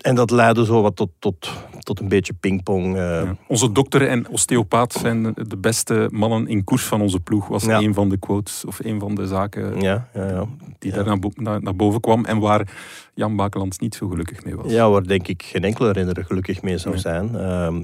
En 0.00 0.14
dat 0.14 0.30
leidde 0.30 0.64
zo 0.64 0.82
wat 0.82 0.96
tot, 0.96 1.10
tot, 1.18 1.50
tot 1.78 2.00
een 2.00 2.08
beetje 2.08 2.32
pingpong. 2.32 2.96
eh. 2.96 3.00
ja. 3.02 3.36
Onze 3.48 3.72
dokter 3.72 4.08
en 4.08 4.28
osteopaat 4.28 4.92
zijn 4.92 5.22
de 5.48 5.56
beste 5.56 6.08
mannen 6.12 6.46
in 6.48 6.64
koers 6.64 6.84
van 6.84 7.00
onze 7.00 7.20
ploeg, 7.20 7.48
was 7.48 7.64
Ja. 7.64 7.78
een 7.80 7.94
van 7.94 8.08
de 8.08 8.18
quotes 8.18 8.64
of 8.64 8.78
een 8.84 9.00
van 9.00 9.14
de 9.14 9.26
zaken 9.26 9.80
Ja, 9.80 10.08
ja, 10.14 10.26
ja. 10.28 10.44
die 10.78 10.92
daar 10.92 11.04
naar, 11.04 11.18
bo- 11.18 11.30
naar, 11.34 11.62
naar 11.62 11.76
boven 11.76 12.00
kwam 12.00 12.24
en 12.24 12.38
waar 12.38 12.68
Jan 13.14 13.36
Bakelands 13.36 13.78
niet 13.78 13.94
zo 13.94 14.08
gelukkig 14.08 14.44
mee 14.44 14.56
was. 14.56 14.72
Ja, 14.72 14.90
waar 14.90 15.02
denk 15.06 15.28
ik 15.28 15.42
geen 15.42 15.64
enkele 15.64 15.92
renner 15.92 16.24
gelukkig 16.24 16.62
mee 16.62 16.78
zou 16.78 16.98
zijn. 16.98 17.34
Ehm, 17.36 17.82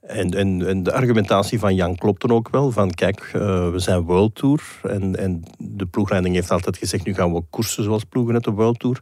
en, 0.00 0.30
en, 0.30 0.66
en 0.66 0.82
de 0.82 0.92
argumentatie 0.92 1.58
van 1.58 1.74
Jan 1.74 1.96
klopt 1.96 2.20
dan 2.20 2.30
ook 2.30 2.48
wel. 2.48 2.70
Van 2.70 2.90
kijk, 2.90 3.30
eh, 3.32 3.70
we 3.70 3.78
zijn 3.78 4.00
World 4.00 4.34
Tour. 4.34 4.62
En, 4.82 5.16
en 5.16 5.42
de 5.58 5.86
ploegleiding 5.86 6.34
heeft 6.34 6.50
altijd 6.50 6.76
gezegd, 6.76 7.04
nu 7.04 7.14
gaan 7.14 7.32
we 7.32 7.42
koersen 7.50 7.84
zoals 7.84 8.04
ploegen 8.04 8.34
uit 8.34 8.44
de 8.44 8.50
World 8.50 8.78
Tour. 8.78 9.00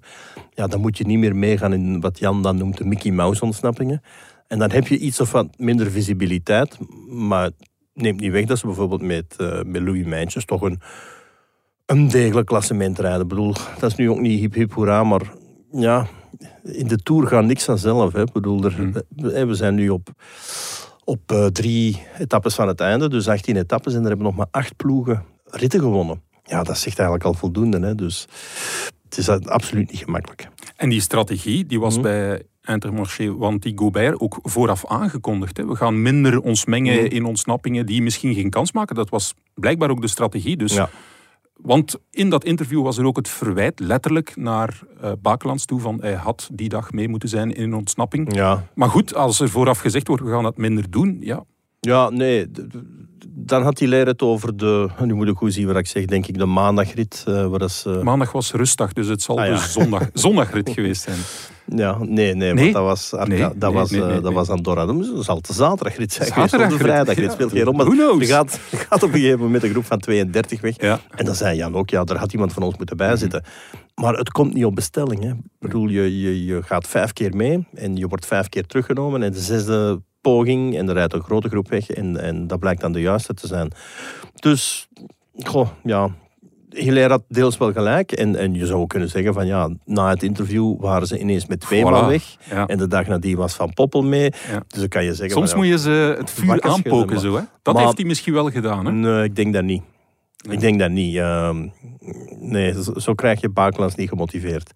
Ja, 0.55 0.67
dan 0.67 0.81
moet 0.81 0.99
je 0.99 1.07
niet 1.07 1.19
meer 1.19 1.37
meegaan 1.37 1.73
in 1.73 2.01
wat 2.01 2.19
Jan 2.19 2.43
dan 2.43 2.57
noemt 2.57 2.77
de 2.77 2.85
Mickey 2.85 3.11
Mouse 3.11 3.45
ontsnappingen. 3.45 4.03
En 4.47 4.59
dan 4.59 4.71
heb 4.71 4.87
je 4.87 4.99
iets 4.99 5.21
of 5.21 5.33
wat 5.33 5.59
minder 5.59 5.91
visibiliteit. 5.91 6.79
Maar 7.09 7.45
het 7.45 7.55
neemt 7.95 8.21
niet 8.21 8.33
weg 8.33 8.45
dat 8.45 8.59
ze 8.59 8.67
bijvoorbeeld 8.67 9.03
met, 9.03 9.35
eh, 9.37 9.63
met 9.67 9.83
Louis 9.83 10.05
Mijntjes 10.05 10.45
toch 10.45 10.63
een, 10.63 10.81
een 11.87 12.09
degelijk 12.09 12.47
klassement 12.47 12.99
rijden. 12.99 13.21
Ik 13.23 13.29
bedoel, 13.29 13.55
dat 13.79 13.91
is 13.91 13.97
nu 13.97 14.11
ook 14.11 14.21
niet 14.21 14.41
hip 14.41 14.55
hip 14.55 14.73
hoera, 14.73 15.05
maar 15.05 15.33
ja, 15.71 16.07
in 16.63 16.87
de 16.87 16.97
Tour 17.03 17.27
gaat 17.27 17.45
niks 17.45 17.65
vanzelf. 17.65 18.13
Hè. 18.13 18.23
Ik 18.23 18.33
bedoel, 18.33 18.65
er, 18.65 18.75
Hmm. 18.75 18.95
eh, 19.31 19.45
we 19.45 19.55
zijn 19.55 19.75
nu 19.75 19.89
op, 19.89 20.09
op 21.09 21.33
eh, 21.33 21.47
drie 21.47 22.03
etappes 22.19 22.55
van 22.55 22.69
het 22.69 22.81
einde, 22.81 23.09
dus 23.09 23.29
18 23.29 23.57
etappes, 23.57 23.95
en 23.95 24.01
er 24.03 24.07
hebben 24.09 24.27
nog 24.27 24.37
maar 24.37 24.47
acht 24.51 24.77
ploegen 24.77 25.25
ritten 25.45 25.81
gewonnen. 25.81 26.23
Ja, 26.45 26.63
dat 26.63 26.79
zegt 26.79 26.99
eigenlijk 26.99 27.29
al 27.29 27.35
voldoende. 27.35 27.81
Hè. 27.81 27.95
Dus 27.95 28.27
het 29.05 29.19
is 29.19 29.29
absoluut 29.29 29.91
niet 29.91 30.01
gemakkelijk. 30.01 30.49
En 30.77 30.89
die 30.89 31.01
strategie 31.01 31.67
die 31.67 31.81
was 31.81 31.95
Mhm. 31.95 32.03
bij 32.03 32.43
Intermarché 32.65 33.37
Wanty 33.37 33.73
Gobert 33.75 34.21
ook 34.21 34.39
vooraf 34.43 34.87
aangekondigd. 34.87 35.57
Hè. 35.57 35.67
We 35.67 35.77
gaan 35.77 36.03
minder 36.03 36.41
ons 36.41 36.65
mengen 36.65 36.95
Mhm. 36.95 37.05
in 37.15 37.25
ontsnappingen 37.25 37.87
die 37.87 38.03
misschien 38.03 38.35
geen 38.35 38.51
kans 38.51 38.73
maken. 38.73 38.95
Dat 38.95 39.09
was 39.09 39.35
blijkbaar 39.55 39.91
ook 39.91 40.01
de 40.01 40.09
strategie. 40.09 40.57
Dus, 40.57 40.75
Ja. 40.75 40.91
Want 41.63 41.97
in 42.11 42.31
dat 42.31 42.45
interview 42.45 42.83
was 42.83 42.99
er 42.99 43.05
ook 43.05 43.17
het 43.17 43.29
verwijt 43.29 43.81
letterlijk 43.81 44.37
naar 44.37 44.81
eh 45.01 45.13
Bakelands 45.23 45.65
toe 45.65 45.81
van 45.81 45.99
hij 46.01 46.13
had 46.15 46.49
die 46.53 46.69
dag 46.69 46.93
mee 46.93 47.09
moeten 47.09 47.29
zijn 47.29 47.53
in 47.55 47.63
een 47.63 47.75
ontsnapping. 47.75 48.35
Ja, 48.35 48.67
Maar 48.75 48.89
goed, 48.89 49.15
als 49.15 49.41
er 49.41 49.49
vooraf 49.49 49.79
gezegd 49.79 50.09
wordt 50.09 50.23
we 50.23 50.31
gaan 50.31 50.43
dat 50.43 50.57
minder 50.57 50.91
doen, 50.91 51.17
ja, 51.21 51.45
ja 51.81 52.11
nee. 52.11 52.47
Dan 53.29 53.63
had 53.63 53.79
hij 53.79 53.89
het 53.89 54.23
over 54.23 54.57
de, 54.57 54.89
nu 55.05 55.15
moet 55.15 55.29
ik 55.29 55.37
goed 55.37 55.53
zien 55.53 55.67
wat 55.67 55.77
ik 55.77 55.87
zeg, 55.87 56.05
denk 56.05 56.27
ik, 56.27 56.39
de 56.39 56.47
maandagrit. 56.47 57.25
eh 57.27 57.47
waar 57.47 57.71
ze, 57.71 58.01
maandag 58.03 58.33
was 58.33 58.53
rustdag, 58.53 58.93
dus 58.93 59.07
het 59.09 59.23
zal 59.23 59.39
Ah, 59.41 59.47
ja. 59.47 59.53
dus 59.53 59.73
zondag, 59.73 60.09
zondagrit 60.27 60.71
geweest 60.71 61.03
zijn. 61.03 61.19
Ja, 61.77 61.97
nee, 62.01 62.35
nee, 62.35 62.53
Nee? 62.53 62.55
want 62.55 62.73
dat 62.73 62.83
was, 62.83 63.15
Arca- 63.15 63.29
Nee, 63.49 63.59
dat, 63.59 63.73
was, 63.73 63.93
eh, 63.93 64.07
nee, 64.07 64.21
dat 64.21 64.33
was 64.33 64.49
Andorra. 64.49 64.87
Dat 64.87 65.07
zal 65.21 65.41
de 65.41 65.53
zaterdagrit 65.53 66.13
zijn 66.13 66.29
of 66.43 66.51
de 66.51 66.77
vrijdagrit. 66.77 67.25
ja. 67.25 67.31
speelt 67.33 67.53
geen 67.53 67.63
rol. 67.63 67.73
Maar 67.73 67.87
je 68.19 68.27
gaat, 68.27 68.61
gaat 68.89 69.03
op 69.03 69.09
een 69.13 69.15
gegeven 69.19 69.37
moment 69.37 69.53
met 69.53 69.63
een 69.63 69.71
groep 69.71 69.85
van 69.85 69.99
32 69.99 70.61
weg. 70.61 70.81
Ja. 70.81 71.01
En 71.17 71.25
dan 71.25 71.35
zei 71.35 71.57
Jan 71.57 71.75
ook, 71.75 71.91
ja, 71.91 72.05
er 72.05 72.17
had 72.17 72.33
iemand 72.33 72.53
van 72.53 72.63
ons 72.63 72.77
moeten 72.77 72.97
bijzitten. 72.97 73.45
Maar 73.95 74.15
het 74.15 74.31
komt 74.31 74.55
niet 74.55 74.65
op 74.65 74.75
bestelling. 74.75 75.23
Hè. 75.23 75.29
Ik 75.31 75.37
bedoel, 75.59 75.89
je, 75.89 76.21
je, 76.21 76.45
je 76.45 76.63
gaat 76.63 76.87
vijf 76.87 77.13
keer 77.13 77.37
mee 77.37 77.67
en 77.75 77.97
je 77.97 78.07
wordt 78.09 78.27
vijf 78.27 78.49
keer 78.49 78.67
teruggenomen. 78.67 79.23
En 79.23 79.33
de 79.33 79.41
zesde 79.41 80.03
poging 80.21 80.77
en 80.77 80.89
er 80.89 80.95
rijdt 80.95 81.13
een 81.13 81.23
grote 81.23 81.49
groep 81.49 81.69
weg. 81.69 81.91
En, 81.91 82.21
en 82.21 82.47
dat 82.47 82.59
blijkt 82.59 82.81
dan 82.81 82.93
de 82.93 83.01
juiste 83.01 83.35
te 83.35 83.47
zijn. 83.47 83.73
Dus, 84.35 84.89
goh, 85.45 85.69
ja... 85.85 86.09
Hilaire 86.71 87.13
had 87.13 87.23
deels 87.29 87.59
wel 87.59 87.73
gelijk. 87.73 88.13
En, 88.13 88.37
en 88.37 88.55
je 88.55 88.67
zou 88.67 88.87
kunnen 88.87 89.09
zeggen 89.09 89.35
van 89.35 89.47
ja, 89.47 89.71
na 89.85 90.09
het 90.09 90.23
interview 90.23 90.81
waren 90.81 91.07
ze 91.07 91.19
ineens 91.19 91.47
met 91.47 91.61
twee 91.61 91.83
man 91.85 92.07
weg. 92.07 92.37
Ja. 92.51 92.67
En 92.67 92.79
de 92.79 92.87
dag 92.87 93.07
nadien 93.07 93.37
was 93.37 93.55
Van 93.55 93.73
Poppel 93.75 94.03
mee. 94.03 94.33
Ja. 94.51 94.63
Dus 94.69 94.79
dan 94.79 94.89
kan 94.89 95.05
je 95.05 95.15
zeggen 95.15 95.31
Soms 95.37 95.51
van, 95.51 95.59
moet 95.59 95.69
je 95.69 95.79
ze 95.79 96.15
het 96.19 96.31
vuur 96.31 96.61
aanpoken 96.63 97.13
maar- 97.13 97.23
zo. 97.23 97.35
Hè? 97.37 97.43
Dat 97.63 97.75
maar- 97.75 97.85
heeft 97.85 97.97
hij 97.97 98.07
misschien 98.07 98.33
wel 98.33 98.51
gedaan. 98.51 98.85
Hè? 98.87 98.93
Nee, 98.93 99.25
ik 99.25 99.37
denk 99.37 99.53
dat 99.53 99.65
niet. 99.65 99.83
Ik 100.51 100.61
denk 100.61 100.79
dat 100.79 100.91
niet. 100.91 101.17
Ehm, 101.17 101.69
nee, 102.41 102.83
zo, 102.83 102.93
zo 102.99 103.15
krijg 103.15 103.41
je 103.41 103.49
Bakelands 103.49 103.95
niet 103.95 104.09
gemotiveerd. 104.09 104.71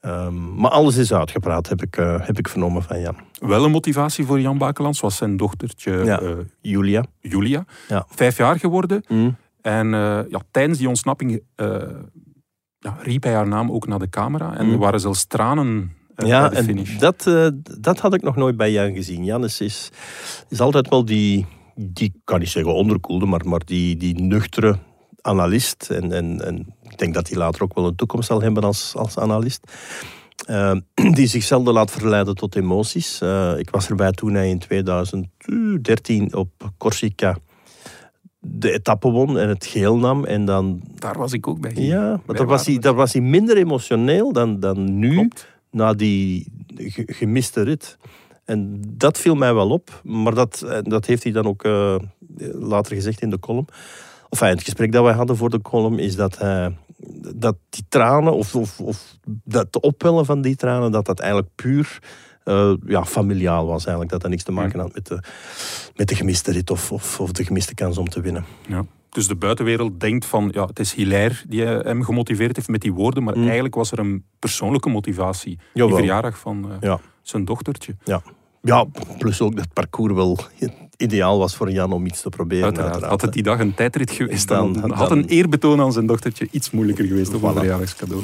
Ehm, 0.00 0.54
maar 0.54 0.70
alles 0.70 0.96
is 0.96 1.12
uitgepraat, 1.12 1.68
heb 1.68 1.82
ik, 1.82 1.96
eh, 1.96 2.16
heb 2.20 2.38
ik 2.38 2.48
vernomen 2.48 2.82
van 2.82 3.00
Jan. 3.00 3.16
Wel 3.40 3.64
een 3.64 3.70
motivatie 3.70 4.24
voor 4.24 4.40
Jan 4.40 4.58
Bakelands 4.58 5.00
was 5.00 5.16
zijn 5.16 5.36
dochtertje 5.36 6.04
Ja. 6.04 6.20
eh, 6.20 6.30
Julia. 6.60 7.04
Julia. 7.20 7.64
Ja. 7.88 8.06
Vijf 8.08 8.36
jaar 8.36 8.58
geworden. 8.58 9.04
Mm. 9.08 9.36
En 9.64 9.94
eh, 9.94 10.20
ja, 10.28 10.40
tijdens 10.50 10.78
die 10.78 10.88
ontsnapping 10.88 11.42
eh, 11.54 11.76
ja, 12.78 12.96
riep 13.00 13.22
hij 13.22 13.34
haar 13.34 13.48
naam 13.48 13.70
ook 13.72 13.86
naar 13.86 13.98
de 13.98 14.08
camera. 14.08 14.56
En 14.56 14.66
Mm. 14.66 14.72
er 14.72 14.78
waren 14.78 15.00
zelfs 15.00 15.26
tranen 15.26 15.92
eh, 16.14 16.28
Ja, 16.28 16.40
bij 16.40 16.50
de 16.50 16.56
en 16.56 16.64
finish. 16.64 16.98
dat, 16.98 17.30
dat 17.80 17.98
had 17.98 18.14
ik 18.14 18.22
nog 18.22 18.36
nooit 18.36 18.56
bij 18.56 18.72
Jan 18.72 18.94
gezien. 18.94 19.24
Jan 19.24 19.44
is, 19.44 19.60
is, 19.60 19.90
altijd 20.60 20.88
wel 20.88 21.04
die, 21.04 21.46
die, 21.74 22.20
kan 22.24 22.38
niet 22.38 22.48
zeggen 22.48 22.74
onderkoelde, 22.74 23.26
maar, 23.26 23.48
maar 23.48 23.62
die, 23.64 23.96
die 23.96 24.20
nuchtere 24.22 24.78
analist. 25.20 25.90
En, 25.90 26.12
en, 26.12 26.40
en 26.44 26.74
ik 26.82 26.98
denk 26.98 27.14
dat 27.14 27.28
hij 27.28 27.38
later 27.38 27.62
ook 27.62 27.74
wel 27.74 27.86
een 27.86 27.96
toekomst 27.96 28.26
zal 28.26 28.42
hebben 28.42 28.62
als, 28.62 28.94
als 28.96 29.18
analist. 29.18 29.72
Die 31.16 31.26
zich 31.26 31.42
zelden 31.42 31.74
laat 31.74 31.90
verleiden 31.90 32.34
tot 32.34 32.56
emoties. 32.56 33.20
Ik 33.56 33.70
was 33.70 33.88
erbij 33.88 34.10
toen 34.10 34.34
hij 34.34 34.48
in 34.48 34.58
2013 34.58 36.34
op 36.34 36.50
Corsica 36.78 37.36
de 38.46 38.72
etappe 38.72 39.10
won 39.10 39.38
en 39.38 39.48
het 39.48 39.66
geel 39.66 39.96
nam. 39.96 40.24
En 40.24 40.44
dan, 40.44 40.80
Daar 40.94 41.18
was 41.18 41.32
ik 41.32 41.46
ook 41.48 41.60
bij. 41.60 41.72
ja, 41.74 42.20
maar 42.26 42.36
daar 42.36 42.46
was, 42.46 42.66
hij, 42.66 42.78
daar 42.78 42.94
was 42.94 43.12
hij 43.12 43.22
minder 43.22 43.56
emotioneel 43.56 44.32
dan, 44.32 44.60
dan 44.60 44.98
nu 44.98 45.12
Klopt. 45.14 45.48
na 45.70 45.92
die 45.94 46.52
ge- 46.76 47.08
gemiste 47.12 47.62
rit. 47.62 47.96
En 48.44 48.82
dat 48.96 49.18
viel 49.18 49.34
mij 49.34 49.54
wel 49.54 49.70
op, 49.70 50.00
maar 50.04 50.34
dat, 50.34 50.62
eh, 50.68 50.78
dat 50.82 51.06
heeft 51.06 51.22
hij 51.22 51.32
dan 51.32 51.46
ook 51.46 51.64
eh, 51.64 51.96
later 52.52 52.94
gezegd 52.94 53.20
in 53.22 53.30
de 53.30 53.38
column. 53.38 53.66
Of 54.28 54.40
enfin, 54.40 54.48
het 54.56 54.62
gesprek 54.64 54.92
dat 54.92 55.04
wij 55.04 55.12
hadden 55.14 55.36
voor 55.36 55.50
de 55.50 55.60
column 55.62 55.98
is 55.98 56.16
dat, 56.16 56.38
hij, 56.38 56.76
dat 57.34 57.56
die 57.70 57.84
tranen, 57.88 58.34
of, 58.34 58.54
of, 58.54 58.80
of 58.80 59.16
dat 59.44 59.80
opwellen 59.80 60.24
van 60.24 60.40
die 60.40 60.56
tranen, 60.56 60.92
dat 60.92 61.06
dat 61.06 61.20
eigenlijk 61.20 61.50
puur 61.54 61.98
eh, 62.44 62.72
ja, 62.86 63.04
familiaal 63.04 63.66
was. 63.66 63.80
Eigenlijk. 63.82 64.10
Dat 64.10 64.20
dat 64.20 64.30
niks 64.30 64.42
te 64.42 64.52
maken 64.52 64.78
had 64.80 64.94
met 64.94 65.06
de, 65.06 65.18
met 65.96 66.08
de 66.08 66.14
gemiste 66.14 66.52
rit 66.52 66.70
of, 66.70 66.92
of, 66.92 67.20
of 67.20 67.32
de 67.32 67.44
gemiste 67.44 67.74
kans 67.74 67.98
om 67.98 68.08
te 68.08 68.20
winnen. 68.20 68.44
Ja. 68.68 68.84
Dus 69.10 69.26
de 69.28 69.36
buitenwereld 69.36 70.00
denkt 70.00 70.24
van, 70.26 70.48
ja, 70.52 70.66
het 70.66 70.78
is 70.78 70.94
Hilaire 70.94 71.34
die 71.48 71.64
eh, 71.64 71.84
hem 71.84 72.02
gemotiveerd 72.04 72.56
heeft 72.56 72.68
met 72.68 72.80
die 72.80 72.92
woorden, 72.92 73.22
maar 73.22 73.36
Mm. 73.36 73.42
eigenlijk 73.44 73.74
was 73.74 73.92
er 73.92 73.98
een 73.98 74.24
persoonlijke 74.38 74.88
motivatie. 74.88 75.58
Jawel. 75.72 75.88
Die 75.88 75.96
verjaardag 75.96 76.38
van 76.38 76.70
eh, 76.70 76.76
Ja. 76.80 77.00
zijn 77.22 77.44
dochtertje. 77.44 77.96
Ja. 78.04 78.22
ja, 78.62 78.84
plus 79.18 79.40
ook 79.40 79.54
dat 79.56 79.64
het 79.64 79.72
parcours 79.72 80.14
wel 80.14 80.38
ideaal 80.96 81.38
was 81.38 81.56
voor 81.56 81.70
Jan 81.70 81.92
om 81.92 82.06
iets 82.06 82.22
te 82.22 82.28
proberen. 82.28 82.64
Uiteraard. 82.64 82.90
uiteraard, 82.92 83.12
Had 83.20 83.22
het 83.22 83.32
die 83.32 83.42
dag 83.42 83.58
een 83.58 83.74
tijdrit 83.74 84.10
geweest, 84.10 84.48
dan, 84.48 84.72
Dan- 84.72 84.90
had 84.92 85.10
een 85.10 85.24
eerbetoon 85.24 85.80
aan 85.80 85.92
zijn 85.92 86.06
dochtertje 86.06 86.48
iets 86.50 86.70
moeilijker 86.70 87.04
geweest 87.06 87.34
op 87.34 87.42
een 87.42 87.52
verjaardagscadeau. 87.54 88.22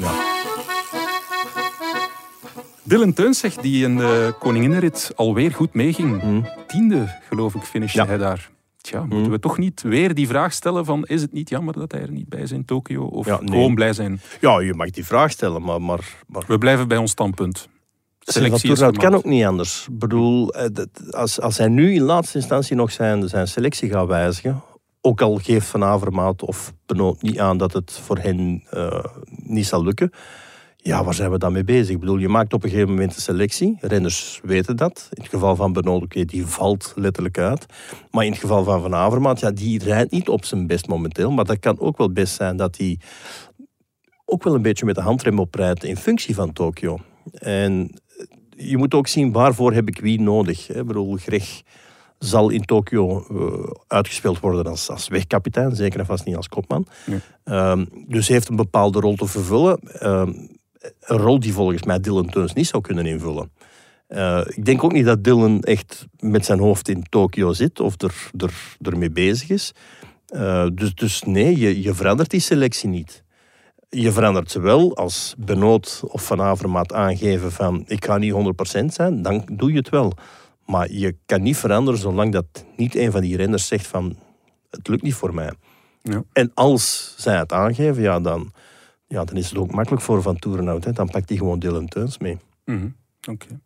Dylan 2.91 3.13
Teuns 3.13 3.39
zegt 3.39 3.61
die 3.61 3.83
in 3.85 3.97
de 3.97 4.33
Koninginnenrit 4.39 5.11
alweer 5.15 5.51
goed 5.51 5.73
meeging. 5.73 6.23
Mm. 6.23 6.45
Tiende, 6.67 7.19
geloof 7.29 7.55
ik, 7.55 7.61
finishte 7.61 7.97
Ja. 7.99 8.05
hij 8.05 8.17
daar. 8.17 8.49
Tja, 8.81 8.99
moeten 8.99 9.19
Mm. 9.19 9.29
we 9.29 9.39
toch 9.39 9.57
niet 9.57 9.81
weer 9.81 10.13
die 10.13 10.27
vraag 10.27 10.53
stellen 10.53 10.85
van 10.85 11.05
is 11.05 11.21
het 11.21 11.31
niet 11.31 11.49
jammer 11.49 11.73
dat 11.73 11.91
hij 11.91 12.01
er 12.01 12.11
niet 12.11 12.29
bij 12.29 12.39
is 12.41 12.51
in 12.51 12.65
Tokio? 12.65 13.03
Of 13.03 13.25
Ja, 13.25 13.39
nee. 13.39 13.49
gewoon 13.49 13.75
blij 13.75 13.93
zijn? 13.93 14.21
Ja, 14.41 14.59
je 14.59 14.73
mag 14.73 14.89
die 14.89 15.05
vraag 15.05 15.31
stellen, 15.31 15.61
maar, 15.61 15.81
maar, 15.81 16.15
maar 16.27 16.43
We 16.47 16.57
blijven 16.57 16.87
bij 16.87 16.97
ons 16.97 17.11
standpunt. 17.11 17.67
Selectie 18.19 18.75
dat 18.75 18.97
kan 18.97 19.15
ook 19.15 19.25
niet 19.25 19.45
anders. 19.45 19.87
Ik 19.91 19.99
bedoel, 19.99 20.53
eh, 20.53 20.85
als, 21.09 21.41
als 21.41 21.57
hij 21.57 21.67
nu 21.67 21.93
in 21.93 22.01
laatste 22.01 22.37
instantie 22.37 22.75
nog 22.75 22.91
zijn, 22.91 23.29
zijn 23.29 23.47
selectie 23.47 23.89
gaat 23.89 24.07
wijzigen, 24.07 24.61
ook 25.01 25.21
al 25.21 25.37
geeft 25.43 25.67
Van 25.67 25.83
Avermaat 25.83 26.41
of 26.43 26.73
Benoot 26.85 27.21
niet 27.21 27.39
aan 27.39 27.57
dat 27.57 27.73
het 27.73 27.99
voor 28.03 28.17
hen 28.17 28.63
eh, 28.69 29.03
niet 29.27 29.65
zal 29.67 29.83
lukken, 29.83 30.11
ja, 30.83 31.03
waar 31.03 31.13
zijn 31.13 31.31
we 31.31 31.37
dan 31.37 31.53
mee 31.53 31.63
bezig? 31.63 31.89
Ik 31.89 31.99
bedoel, 31.99 32.17
je 32.17 32.29
maakt 32.29 32.53
op 32.53 32.63
een 32.63 32.69
gegeven 32.69 32.89
moment 32.89 33.15
een 33.15 33.21
selectie. 33.21 33.77
Renners 33.79 34.39
weten 34.43 34.75
dat. 34.75 35.07
In 35.13 35.21
het 35.21 35.31
geval 35.31 35.55
van 35.55 35.73
Benoot, 35.73 36.03
oké, 36.03 36.25
die 36.25 36.45
valt 36.45 36.93
letterlijk 36.95 37.37
uit. 37.37 37.65
Maar 38.11 38.25
in 38.25 38.31
het 38.31 38.39
geval 38.39 38.63
van 38.63 38.81
Van 38.81 38.95
Avermaat, 38.95 39.39
ja, 39.39 39.51
die 39.51 39.83
rijdt 39.83 40.11
niet 40.11 40.29
op 40.29 40.45
zijn 40.45 40.67
best 40.67 40.87
momenteel. 40.87 41.31
Maar 41.31 41.45
dat 41.45 41.59
kan 41.59 41.79
ook 41.79 41.97
wel 41.97 42.11
best 42.11 42.35
zijn 42.35 42.57
dat 42.57 42.77
hij 42.77 42.99
ook 44.25 44.43
wel 44.43 44.55
een 44.55 44.61
beetje 44.61 44.85
met 44.85 44.95
de 44.95 45.01
handrem 45.01 45.39
oprijdt 45.39 45.83
in 45.83 45.97
functie 45.97 46.35
van 46.35 46.53
Tokio. 46.53 46.99
En 47.33 48.01
je 48.49 48.77
moet 48.77 48.93
ook 48.93 49.07
zien 49.07 49.31
waarvoor 49.31 49.73
heb 49.73 49.87
ik 49.87 49.99
wie 49.99 50.21
nodig. 50.21 50.69
Ik 50.69 50.85
bedoel, 50.85 51.15
Greg 51.15 51.61
zal 52.19 52.49
in 52.49 52.65
Tokio 52.65 53.25
eh, 53.29 53.71
uitgespeeld 53.87 54.39
worden 54.39 54.65
als, 54.65 54.89
als 54.89 55.07
wegkapitein, 55.07 55.75
zeker 55.75 55.99
en 55.99 56.05
vast 56.05 56.25
niet 56.25 56.35
als 56.35 56.47
kopman. 56.47 56.87
Ehm, 57.43 57.85
dus 58.07 58.27
heeft 58.27 58.49
een 58.49 58.55
bepaalde 58.55 58.99
rol 58.99 59.15
te 59.15 59.27
vervullen. 59.27 59.79
Ehm, 59.79 60.31
een 60.99 61.17
rol 61.17 61.39
die 61.39 61.53
volgens 61.53 61.83
mij 61.83 61.99
Dylan 61.99 62.29
Teuns 62.29 62.53
niet 62.53 62.67
zou 62.67 62.83
kunnen 62.83 63.05
invullen. 63.05 63.51
Eh, 64.07 64.41
ik 64.45 64.65
denk 64.65 64.83
ook 64.83 64.91
niet 64.91 65.05
dat 65.05 65.23
Dylan 65.23 65.61
echt 65.61 66.07
met 66.19 66.45
zijn 66.45 66.59
hoofd 66.59 66.89
in 66.89 67.03
Tokio 67.09 67.53
zit 67.53 67.79
of 67.79 68.01
er, 68.01 68.13
er, 68.37 68.53
ermee 68.81 69.11
bezig 69.11 69.49
is. 69.49 69.73
Eh, 70.27 70.67
dus, 70.73 70.95
dus 70.95 71.23
nee, 71.23 71.57
je, 71.57 71.81
je 71.81 71.93
verandert 71.93 72.29
die 72.29 72.39
selectie 72.39 72.89
niet. 72.89 73.23
Je 73.89 74.11
verandert 74.11 74.51
ze 74.51 74.59
wel 74.59 74.95
als 74.95 75.35
Benoot 75.37 76.01
of 76.07 76.25
Van 76.25 76.41
Avermaat 76.41 76.93
aangeven 76.93 77.51
van 77.51 77.83
ik 77.87 78.05
ga 78.05 78.17
niet 78.17 78.33
100% 78.81 78.85
zijn, 78.85 79.21
dan 79.21 79.43
doe 79.51 79.71
je 79.71 79.77
het 79.77 79.89
wel. 79.89 80.13
Maar 80.65 80.91
je 80.91 81.15
kan 81.25 81.41
niet 81.41 81.57
veranderen 81.57 81.99
zolang 81.99 82.31
dat 82.31 82.45
niet 82.75 82.95
een 82.95 83.11
van 83.11 83.21
die 83.21 83.37
renners 83.37 83.67
zegt 83.67 83.87
van 83.87 84.17
het 84.69 84.87
lukt 84.87 85.01
niet 85.01 85.13
voor 85.13 85.33
mij. 85.33 85.51
Ja. 86.01 86.23
En 86.33 86.51
als 86.53 87.13
zij 87.17 87.37
het 87.37 87.53
aangeven, 87.53 88.01
ja, 88.01 88.19
dan, 88.19 88.51
ja, 89.11 89.23
dan 89.25 89.35
is 89.37 89.49
het 89.49 89.57
ook 89.57 89.71
makkelijk 89.71 90.01
voor 90.03 90.21
Van 90.21 90.35
Toerenhout. 90.39 90.83
Hè. 90.83 90.91
Dan 90.91 91.09
pakt 91.09 91.29
hij 91.29 91.37
gewoon 91.37 91.59
Dylan 91.59 91.87
Teuns 91.87 92.17
mee. 92.17 92.37
Mhm, 92.65 92.87
Oké. 93.29 93.59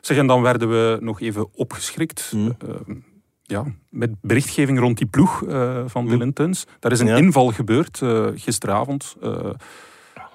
Zeg, 0.00 0.16
en 0.16 0.26
dan 0.26 0.42
werden 0.42 0.68
we 0.68 0.98
nog 1.00 1.20
even 1.20 1.54
opgeschrikt. 1.54 2.32
Mm. 2.34 2.56
eh, 2.68 2.94
ja, 3.42 3.64
met 3.88 4.10
berichtgeving 4.20 4.78
rond 4.78 4.98
die 4.98 5.06
ploeg 5.06 5.44
eh, 5.46 5.82
van 5.86 6.04
Mm. 6.04 6.10
Dylan 6.10 6.32
Teuns. 6.32 6.66
Daar 6.78 6.92
is 6.92 7.00
een 7.00 7.06
Ja. 7.06 7.16
inval 7.16 7.50
gebeurd 7.50 8.02
eh, 8.02 8.26
gisteravond 8.34 9.16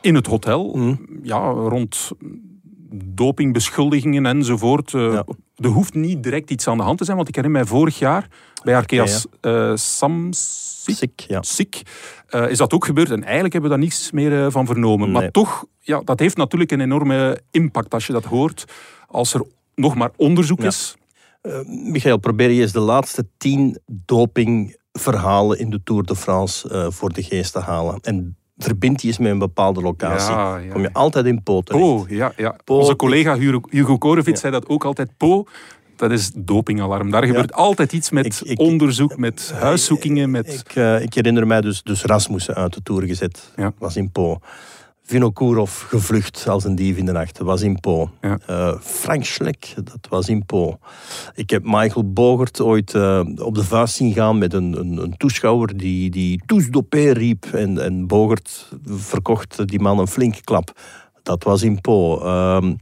in 0.02 0.16
het 0.16 0.28
hotel. 0.28 0.76
Mm. 0.76 1.00
Ja, 1.24 1.38
rond 1.50 2.12
dopingbeschuldigingen 3.06 4.26
enzovoort. 4.26 4.94
Eh, 4.94 5.14
Ja. 5.14 5.26
Er 5.56 5.70
hoeft 5.70 5.94
niet 5.94 6.24
direct 6.24 6.52
iets 6.52 6.68
aan 6.68 6.78
de 6.78 6.84
hand 6.84 6.98
te 6.98 7.04
zijn, 7.04 7.18
want 7.18 7.30
ik 7.30 7.36
herinner 7.36 7.62
mij 7.62 7.70
vorig 7.70 8.00
jaar 8.00 8.28
bij 8.64 8.76
Arkeas 8.76 9.26
eh 9.42 9.72
Samsic 9.76 10.74
Sick, 10.96 11.20
ja. 11.28 11.44
ziek, 11.44 11.82
eh, 12.28 12.50
is 12.50 12.58
dat 12.58 12.74
ook 12.74 12.86
gebeurd. 12.86 13.10
En 13.12 13.24
eigenlijk 13.24 13.54
hebben 13.54 13.72
we 13.72 13.78
daar 13.78 13.86
niets 13.86 14.12
meer 14.12 14.46
eh, 14.46 14.52
van 14.52 14.66
vernomen. 14.66 15.12
Maar 15.12 15.32
toch, 15.32 15.66
ja, 15.80 16.02
dat 16.04 16.20
heeft 16.20 16.38
natuurlijk 16.38 16.72
een 16.72 16.82
enorme 16.82 17.42
impact 17.52 17.94
als 17.94 18.08
je 18.08 18.14
dat 18.14 18.26
hoort. 18.26 18.66
Als 19.08 19.34
er 19.34 19.46
nog 19.76 19.96
maar 19.96 20.12
onderzoek 20.16 20.62
Ja. 20.62 20.68
is. 20.68 20.96
Eh, 21.42 21.60
Michael, 21.66 22.18
probeer 22.18 22.50
je 22.52 22.62
eens 22.62 22.72
de 22.72 22.80
laatste 22.80 23.28
tien 23.38 23.80
dopingverhalen 23.86 25.60
in 25.60 25.70
de 25.70 25.82
Tour 25.84 26.04
de 26.04 26.16
France 26.16 26.70
eh, 26.70 26.88
voor 26.90 27.14
de 27.14 27.24
geest 27.24 27.52
te 27.54 27.60
halen. 27.60 28.00
En 28.02 28.38
verbind 28.58 29.00
die 29.00 29.10
eens 29.10 29.18
met 29.20 29.32
een 29.32 29.40
bepaalde 29.40 29.82
locatie. 29.82 30.34
Ja, 30.34 30.58
ja. 30.58 30.72
Kom 30.72 30.82
je 30.82 30.94
altijd 30.94 31.26
in 31.26 31.44
Po 31.44 31.62
terecht. 31.62 31.84
Po, 31.86 32.06
ja, 32.10 32.34
ja. 32.38 32.56
Po- 32.64 32.78
Onze 32.78 32.96
collega 32.96 33.38
Hugo, 33.38 33.60
Hugo 33.70 33.98
Korevits 33.98 34.42
zei 34.42 34.52
dat 34.54 34.68
ook 34.68 34.86
altijd. 34.86 35.10
Po, 35.18 35.46
dat 35.96 36.12
is 36.12 36.32
dopingalarm. 36.36 37.12
Daar 37.12 37.26
gebeurt 37.26 37.54
altijd 37.54 37.94
iets 37.94 38.10
met 38.10 38.26
Ik- 38.26 38.40
ik- 38.50 38.60
onderzoek, 38.60 39.18
met 39.18 39.52
huiszoekingen. 39.56 40.32
Met... 40.32 40.54
Ik, 40.68 40.76
eh, 40.76 41.02
ik 41.02 41.14
herinner 41.14 41.48
mij 41.48 41.62
dus, 41.62 41.84
dus 41.84 42.04
Rasmussen 42.04 42.56
uit 42.56 42.74
de 42.74 42.82
Tour 42.84 43.04
gezet. 43.04 43.52
Ja. 43.56 43.74
Was 43.78 43.96
in 43.96 44.12
Po. 44.12 44.40
Vinokourov 45.08 45.84
gevlucht 45.90 46.48
als 46.48 46.64
een 46.64 46.76
dief 46.76 46.98
in 46.98 47.06
de 47.06 47.12
nacht. 47.12 47.38
Was 47.40 47.62
in 47.62 47.80
Po. 47.80 48.10
Ja. 48.22 48.38
Eh, 48.48 48.80
Frank 48.82 49.26
Schleck, 49.26 49.74
dat 49.76 50.08
was 50.10 50.30
in 50.30 50.46
Po. 50.46 50.78
Ik 51.36 51.50
heb 51.50 51.64
Michael 51.64 52.12
Bogert 52.14 52.62
ooit 52.62 52.94
eh, 52.94 53.22
op 53.36 53.56
de 53.56 53.64
vuist 53.64 53.96
zien 53.96 54.14
gaan 54.14 54.38
met 54.38 54.54
een, 54.54 54.80
een, 54.80 54.98
een 54.98 55.18
toeschouwer 55.18 55.78
die, 55.78 56.10
die 56.10 56.42
tous 56.46 56.68
dopé 56.70 57.12
riep. 57.12 57.46
En, 57.46 57.84
en 57.84 58.08
Bogert 58.08 58.70
verkocht 58.86 59.68
die 59.68 59.80
man 59.80 60.00
een 60.00 60.08
flinke 60.08 60.42
klap. 60.44 60.80
dat 61.24 61.44
was 61.44 61.62
in 61.64 61.82
Po. 61.82 62.20
Ehm, 62.22 62.74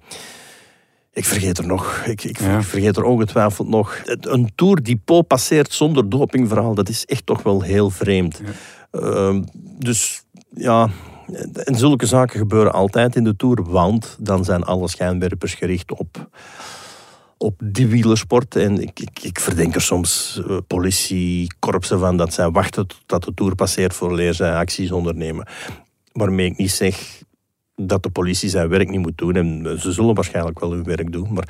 ik 1.13 1.25
vergeet 1.25 1.57
er 1.57 1.65
nog. 1.67 2.03
Ik, 2.05 2.23
ik, 2.23 2.39
Ja. 2.39 2.57
ik 2.57 2.63
vergeet 2.63 2.97
er 2.97 3.03
ongetwijfeld 3.03 3.67
nog. 3.67 4.01
Een 4.05 4.51
Tour 4.55 4.83
die 4.83 5.01
Po 5.05 5.21
passeert 5.21 5.73
zonder 5.73 6.09
dopingverhaal, 6.09 6.75
dat 6.75 6.89
is 6.89 7.05
echt 7.05 7.25
toch 7.25 7.43
wel 7.43 7.61
heel 7.61 7.89
vreemd. 7.89 8.41
Ehm, 8.91 9.43
dus 9.79 10.23
ja, 10.55 10.89
en 11.53 11.75
zulke 11.75 12.05
zaken 12.05 12.39
gebeuren 12.39 12.73
altijd 12.73 13.15
in 13.15 13.23
de 13.23 13.35
Tour, 13.35 13.63
want 13.63 14.17
dan 14.19 14.43
zijn 14.43 14.63
alle 14.63 14.87
schijnwerpers 14.87 15.53
gericht 15.53 15.91
op, 15.91 16.29
op 17.37 17.61
die 17.63 17.87
wielersport. 17.87 18.55
En 18.55 18.81
ik, 18.81 18.99
ik, 18.99 19.19
ik 19.21 19.39
verdenk 19.39 19.75
er 19.75 19.81
soms 19.81 20.41
eh, 20.47 20.57
politie, 20.67 21.53
korpsen 21.59 21.99
van 21.99 22.17
dat 22.17 22.33
zij 22.33 22.49
wachten 22.49 22.87
tot 23.05 23.23
de 23.23 23.33
Tour 23.33 23.55
passeert 23.55 23.93
voor 23.93 24.33
zij 24.33 24.55
acties 24.55 24.91
ondernemen. 24.91 25.47
Waarmee 26.11 26.45
ik 26.45 26.57
niet 26.57 26.71
zeg 26.71 27.21
dat 27.75 28.03
de 28.03 28.09
politie 28.09 28.49
zijn 28.49 28.69
werk 28.69 28.89
niet 28.89 29.01
moet 29.01 29.17
doen. 29.17 29.35
En 29.35 29.79
ze 29.79 29.91
zullen 29.91 30.15
waarschijnlijk 30.15 30.59
wel 30.59 30.71
hun 30.71 30.83
werk 30.83 31.11
doen. 31.11 31.33
Maar, 31.33 31.47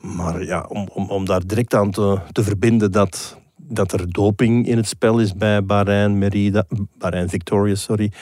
maar 0.00 0.44
ja, 0.44 0.66
om, 0.68 0.88
om, 0.92 1.10
om 1.10 1.24
daar 1.24 1.46
direct 1.46 1.74
aan 1.74 1.90
te, 1.90 2.18
te 2.32 2.42
verbinden 2.42 2.92
dat, 2.92 3.38
dat 3.68 3.92
er 3.92 4.12
doping 4.12 4.66
in 4.66 4.76
het 4.76 4.88
spel 4.88 5.18
is 5.18 5.34
bij 5.34 5.64
Bahrein, 5.64 6.18
Merida, 6.18 6.64
Bahrein 6.98 7.28
Victoria, 7.28 7.74
sorry. 7.74 8.12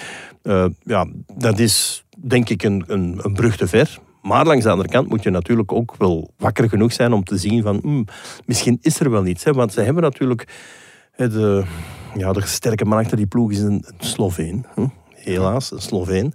Eh, 0.43 0.67
ja, 0.83 1.07
dat 1.37 1.59
is 1.59 2.05
denk 2.17 2.49
ik 2.49 2.63
een, 2.63 2.85
een, 2.87 3.19
een 3.23 3.33
brug 3.33 3.57
te 3.57 3.67
ver. 3.67 3.99
Maar 4.23 4.47
langs 4.47 4.65
de 4.65 4.71
andere 4.71 4.89
kant 4.89 5.09
moet 5.09 5.23
je 5.23 5.31
natuurlijk 5.31 5.73
ook 5.73 5.95
wel 5.99 6.31
wakker 6.37 6.69
genoeg 6.69 6.93
zijn 6.93 7.13
om 7.13 7.25
te 7.25 7.37
zien 7.37 7.63
van 7.63 7.79
hmm, 7.83 8.05
misschien 8.47 8.79
is 8.81 9.01
er 9.01 9.11
wel 9.11 9.27
iets. 9.27 9.45
Hè? 9.45 9.53
Want 9.53 9.73
ze 9.73 9.81
hebben 9.81 10.03
natuurlijk 10.03 10.49
de, 11.17 11.65
ja, 12.15 12.33
de 12.33 12.47
sterke 12.47 12.85
man 12.85 12.99
achter 12.99 13.17
die 13.17 13.27
ploeg 13.27 13.51
is 13.51 13.59
een, 13.59 13.85
een 13.87 14.07
Sloveen. 14.07 14.67
Helaas, 15.25 15.71
een 15.71 15.81
Sloveen. 15.81 16.35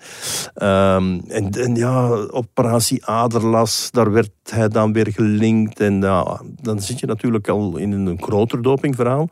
Ehm, 0.53 1.19
en, 1.27 1.49
en 1.49 1.75
ja, 1.75 2.07
operatie 2.31 3.05
Aderlas, 3.05 3.91
daar 3.91 4.11
werd 4.11 4.31
hij 4.43 4.67
dan 4.67 4.93
weer 4.93 5.07
gelinkt. 5.11 5.79
En 5.79 6.01
ja, 6.01 6.41
dan 6.61 6.79
zit 6.79 6.99
je 6.99 7.05
natuurlijk 7.05 7.47
al 7.47 7.77
in 7.77 7.91
een 7.91 8.21
groter 8.21 8.61
dopingverhaal. 8.61 9.29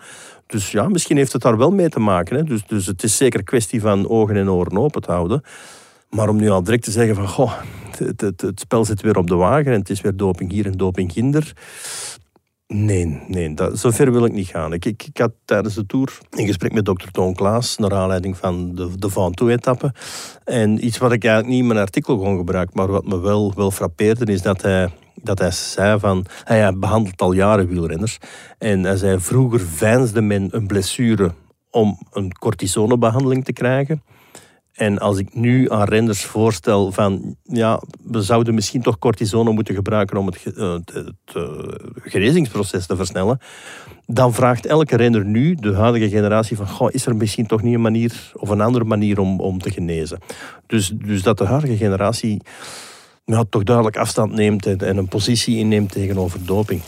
Dus 0.48 0.72
ja, 0.72 0.88
misschien 0.88 1.18
heeft 1.18 1.34
het 1.34 1.42
daar 1.42 1.58
wel 1.58 1.72
mee 1.72 1.90
te 1.90 2.00
maken. 2.00 2.38
Hè? 2.38 2.44
Dus, 2.44 2.66
dus 2.68 2.86
het 2.86 3.04
is 3.04 3.18
zeker 3.18 3.44
kwestie 3.44 3.82
van 3.82 4.10
ogen 4.10 4.36
en 4.36 4.50
oren 4.50 4.78
open 4.78 5.02
te 5.02 5.12
houden. 5.12 5.42
Maar 6.10 6.30
om 6.30 6.38
nu 6.38 6.50
al 6.50 6.64
direct 6.64 6.84
te 6.84 6.92
zeggen 6.92 7.16
van, 7.16 7.28
goh, 7.28 7.54
het, 7.98 8.22
het, 8.22 8.42
het 8.42 8.60
spel 8.60 8.86
zit 8.86 9.02
weer 9.02 9.18
op 9.18 9.28
de 9.28 9.36
wagen 9.36 9.72
en 9.72 9.80
het 9.80 9.90
is 9.90 10.02
weer 10.02 10.16
doping 10.16 10.52
hier 10.52 10.66
en 10.66 10.78
doping 10.78 11.12
ginder. 11.12 11.54
Nee, 12.68 13.22
nee 13.28 13.54
dat, 13.54 13.80
zover 13.80 14.12
wil 14.12 14.26
ik 14.26 14.32
niet 14.32 14.48
gaan. 14.48 14.74
Ik, 14.74 14.86
ik, 14.86 15.04
ik 15.04 15.18
had 15.18 15.32
tijdens 15.46 15.76
de 15.76 15.86
tour 15.86 16.18
een 16.30 16.46
gesprek 16.46 16.74
met 16.74 16.86
dokter 16.86 17.12
Toon 17.12 17.34
Klaas 17.34 17.78
naar 17.78 17.94
aanleiding 17.94 18.38
van 18.38 18.76
de, 18.76 18.98
de 18.98 19.10
Van 19.10 19.34
Toe-etappe. 19.34 19.94
En 20.44 20.86
iets 20.86 20.98
wat 20.98 21.12
ik 21.12 21.24
eigenlijk 21.24 21.54
niet 21.54 21.62
in 21.62 21.68
mijn 21.68 21.80
artikel 21.80 22.18
gewoon 22.18 22.38
gebruik, 22.38 22.74
maar 22.74 22.88
wat 22.88 23.06
me 23.06 23.20
wel, 23.20 23.54
wel 23.56 23.72
frappeerde, 23.72 24.32
is 24.32 24.42
dat 24.42 24.62
hij, 24.62 24.90
dat 25.14 25.40
hij 25.40 25.52
zei 25.52 26.00
van... 26.00 26.26
Hij 26.44 26.74
behandelt 26.78 27.22
al 27.22 27.32
jaren 27.32 27.68
wielrenners. 27.68 28.18
En 28.58 28.84
hij 28.84 28.98
zei, 28.98 29.20
vroeger 29.20 29.60
veinsde 29.60 30.22
men 30.22 30.48
een 30.52 30.68
blessure 30.68 31.32
om 31.72 32.00
een 32.12 32.32
cortisonebehandeling 32.38 33.46
te 33.46 33.54
krijgen. 33.54 34.04
En 34.78 34.98
als 34.98 35.18
ik 35.18 35.36
nu 35.36 35.72
aan 35.72 35.84
renners 35.84 36.24
voorstel 36.24 36.92
van, 36.92 37.36
ja, 37.44 37.82
we 38.04 38.22
zouden 38.22 38.54
misschien 38.54 38.82
toch 38.82 39.00
cortisone 39.00 39.52
moeten 39.52 39.76
gebruiken 39.76 40.18
om 40.18 40.26
het, 40.26 40.44
eh, 40.56 40.74
het, 40.74 41.36
eh, 41.36 41.44
genezingsproces 41.96 42.86
te 42.86 42.96
versnellen, 42.96 43.40
dan 44.06 44.34
vraagt 44.34 44.66
elke 44.66 44.96
renner 44.96 45.26
nu, 45.26 45.56
de 45.56 45.74
huidige 45.74 46.10
generatie, 46.10 46.58
van, 46.58 46.92
is 46.92 47.06
er 47.06 47.16
misschien 47.16 47.48
toch 47.48 47.62
niet 47.62 47.74
een 47.74 47.82
manier 47.82 48.32
of 48.34 48.50
een 48.50 48.62
andere 48.62 48.86
manier 48.86 49.20
om, 49.20 49.40
om 49.40 49.60
te 49.60 49.72
genezen? 49.72 50.20
Dus, 50.68 50.94
dus 50.96 51.22
dat 51.22 51.38
de 51.38 51.46
huidige 51.46 51.78
generatie 51.78 52.42
ja, 53.26 53.44
toch 53.50 53.64
duidelijk 53.64 53.98
afstand 53.98 54.32
neemt 54.32 54.66
en, 54.66 54.78
en 54.78 54.98
een 54.98 55.08
positie 55.08 55.58
inneemt 55.58 55.92
tegenover 55.92 56.46
doping. 56.46 56.82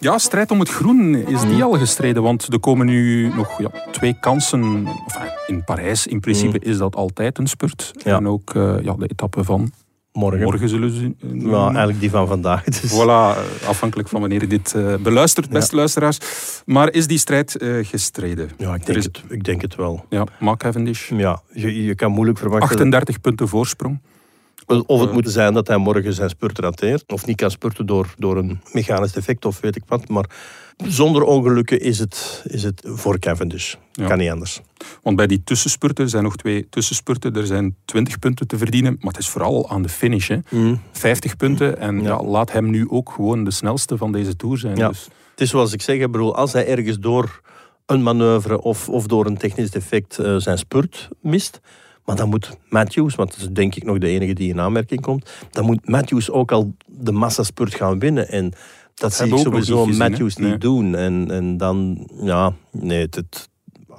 Ja, 0.00 0.18
strijd 0.18 0.50
om 0.50 0.58
het 0.60 0.68
groen 0.68 1.14
is 1.14 1.40
die 1.40 1.62
al 1.62 1.72
gestreden, 1.78 2.22
want 2.22 2.52
er 2.52 2.60
komen 2.60 2.86
nu 2.86 3.28
nog 3.34 3.58
ja, 3.60 3.70
twee 3.90 4.16
kansen. 4.20 4.62
Enfin, 4.62 5.28
in 5.46 5.64
Parijs 5.64 6.06
in 6.06 6.20
principe 6.20 6.58
is 6.58 6.78
dat 6.78 6.96
altijd 6.96 7.38
een 7.38 7.46
spurt. 7.46 7.90
Ja. 8.04 8.16
En 8.16 8.28
ook 8.28 8.54
eh, 8.54 8.74
ja, 8.82 8.92
de 8.94 9.06
etappe 9.08 9.44
van 9.44 9.72
Morgen. 10.12 10.42
morgen 10.42 10.68
zullen 10.68 10.90
ze 10.90 11.14
eh, 11.22 11.50
Ja, 11.50 11.64
eigenlijk 11.66 12.00
die 12.00 12.10
van 12.10 12.26
vandaag. 12.26 12.64
Dus. 12.64 12.92
Voilà, 12.92 12.96
eh, 13.06 13.36
afhankelijk 13.68 14.08
van 14.08 14.20
wanneer 14.20 14.40
je 14.40 14.46
dit 14.46 14.74
eh, 14.74 14.94
beluistert, 14.96 15.48
beste 15.50 15.76
luisteraars. 15.76 16.18
Maar 16.66 16.92
is 16.92 17.06
die 17.06 17.18
strijd 17.18 17.56
gestreden? 17.82 18.50
Ja, 18.58 18.74
ik 18.74 18.86
denk, 18.86 18.98
is- 18.98 19.04
het, 19.04 19.22
ik 19.28 19.44
denk 19.44 19.60
het 19.62 19.74
wel. 19.74 20.04
Ja, 20.08 20.24
Mark 20.40 20.58
Cavendish, 20.58 21.10
Ja, 21.10 21.42
je, 21.52 21.84
je 21.84 21.94
kan 21.94 22.10
moeilijk 22.12 22.38
verwachten... 22.38 22.68
38 22.68 23.20
punten 23.20 23.48
voorsprong. 23.48 24.00
Of 24.86 25.00
het 25.00 25.12
moet 25.12 25.30
zijn 25.30 25.54
dat 25.54 25.66
hij 25.66 25.76
morgen 25.76 26.12
zijn 26.12 26.28
spurt 26.28 26.58
rateert. 26.58 27.12
Of 27.12 27.26
niet 27.26 27.36
kan 27.36 27.50
spurten 27.50 27.86
door, 27.86 28.14
door 28.18 28.36
een 28.36 28.60
mechanisch 28.72 29.12
defect 29.12 29.44
of 29.44 29.60
weet 29.60 29.76
ik 29.76 29.82
wat. 29.86 30.08
Maar 30.08 30.24
zonder 30.76 31.22
ongelukken 31.22 31.80
is 31.80 31.98
het, 31.98 32.44
is 32.46 32.62
het 32.62 32.82
voor 32.84 33.18
Cavendish. 33.18 33.74
Ja. 33.92 34.06
Kan 34.06 34.18
niet 34.18 34.30
anders. 34.30 34.60
Want 35.02 35.16
bij 35.16 35.26
die 35.26 35.42
tussenspurten, 35.44 36.04
er 36.04 36.10
zijn 36.10 36.22
nog 36.22 36.36
twee 36.36 36.68
tussenspurten, 36.68 37.36
er 37.36 37.46
zijn 37.46 37.76
20 37.84 38.18
punten 38.18 38.46
te 38.46 38.58
verdienen. 38.58 38.96
Maar 39.00 39.12
het 39.12 39.20
is 39.20 39.28
vooral 39.28 39.70
aan 39.70 39.82
de 39.82 39.88
finish. 39.88 40.28
Hè. 40.28 40.38
50 40.92 41.36
punten 41.36 41.78
en 41.78 42.02
ja. 42.02 42.08
Ja. 42.08 42.22
laat 42.22 42.52
hem 42.52 42.70
nu 42.70 42.88
ook 42.88 43.10
gewoon 43.10 43.44
de 43.44 43.50
snelste 43.50 43.96
van 43.96 44.12
deze 44.12 44.36
Tour 44.36 44.58
zijn. 44.58 44.76
Ja. 44.76 44.88
Dus, 44.88 45.08
Het 45.30 45.40
is 45.40 45.50
zoals 45.50 45.72
ik 45.72 45.82
zeg, 45.82 45.98
ik 45.98 46.12
bedoel, 46.12 46.36
als 46.36 46.52
hij 46.52 46.66
ergens 46.66 46.98
door 46.98 47.40
een 47.86 48.02
manoeuvre 48.02 48.60
of, 48.60 48.88
of 48.88 49.06
door 49.06 49.26
een 49.26 49.36
technisch 49.36 49.70
defect 49.70 50.18
eh, 50.18 50.36
zijn 50.36 50.58
spurt 50.58 51.08
mist... 51.20 51.60
Maar 52.10 52.18
dan 52.18 52.28
moet 52.28 52.58
Matthews, 52.68 53.14
want 53.14 53.30
dat 53.30 53.38
is 53.40 53.48
denk 53.48 53.74
ik 53.74 53.84
nog 53.84 53.98
de 53.98 54.08
enige 54.08 54.32
die 54.32 54.48
in 54.48 54.60
aanmerking 54.60 55.00
komt... 55.00 55.30
Dan 55.50 55.64
moet 55.64 55.88
Matthews 55.88 56.30
ook 56.30 56.52
al 56.52 56.74
de 56.86 57.12
massaspurt 57.12 57.74
gaan 57.74 57.98
winnen. 57.98 58.28
En 58.28 58.52
dat 58.94 59.14
zie 59.14 59.26
ik 59.26 59.38
sowieso 59.38 59.86
niet 59.86 59.98
Matthews? 59.98 60.36
Nee. 60.36 60.50
niet 60.50 60.60
doen. 60.60 60.94
En, 60.94 61.30
en 61.30 61.56
dan, 61.56 62.08
ja, 62.22 62.52
nee, 62.70 63.00
het, 63.00 63.49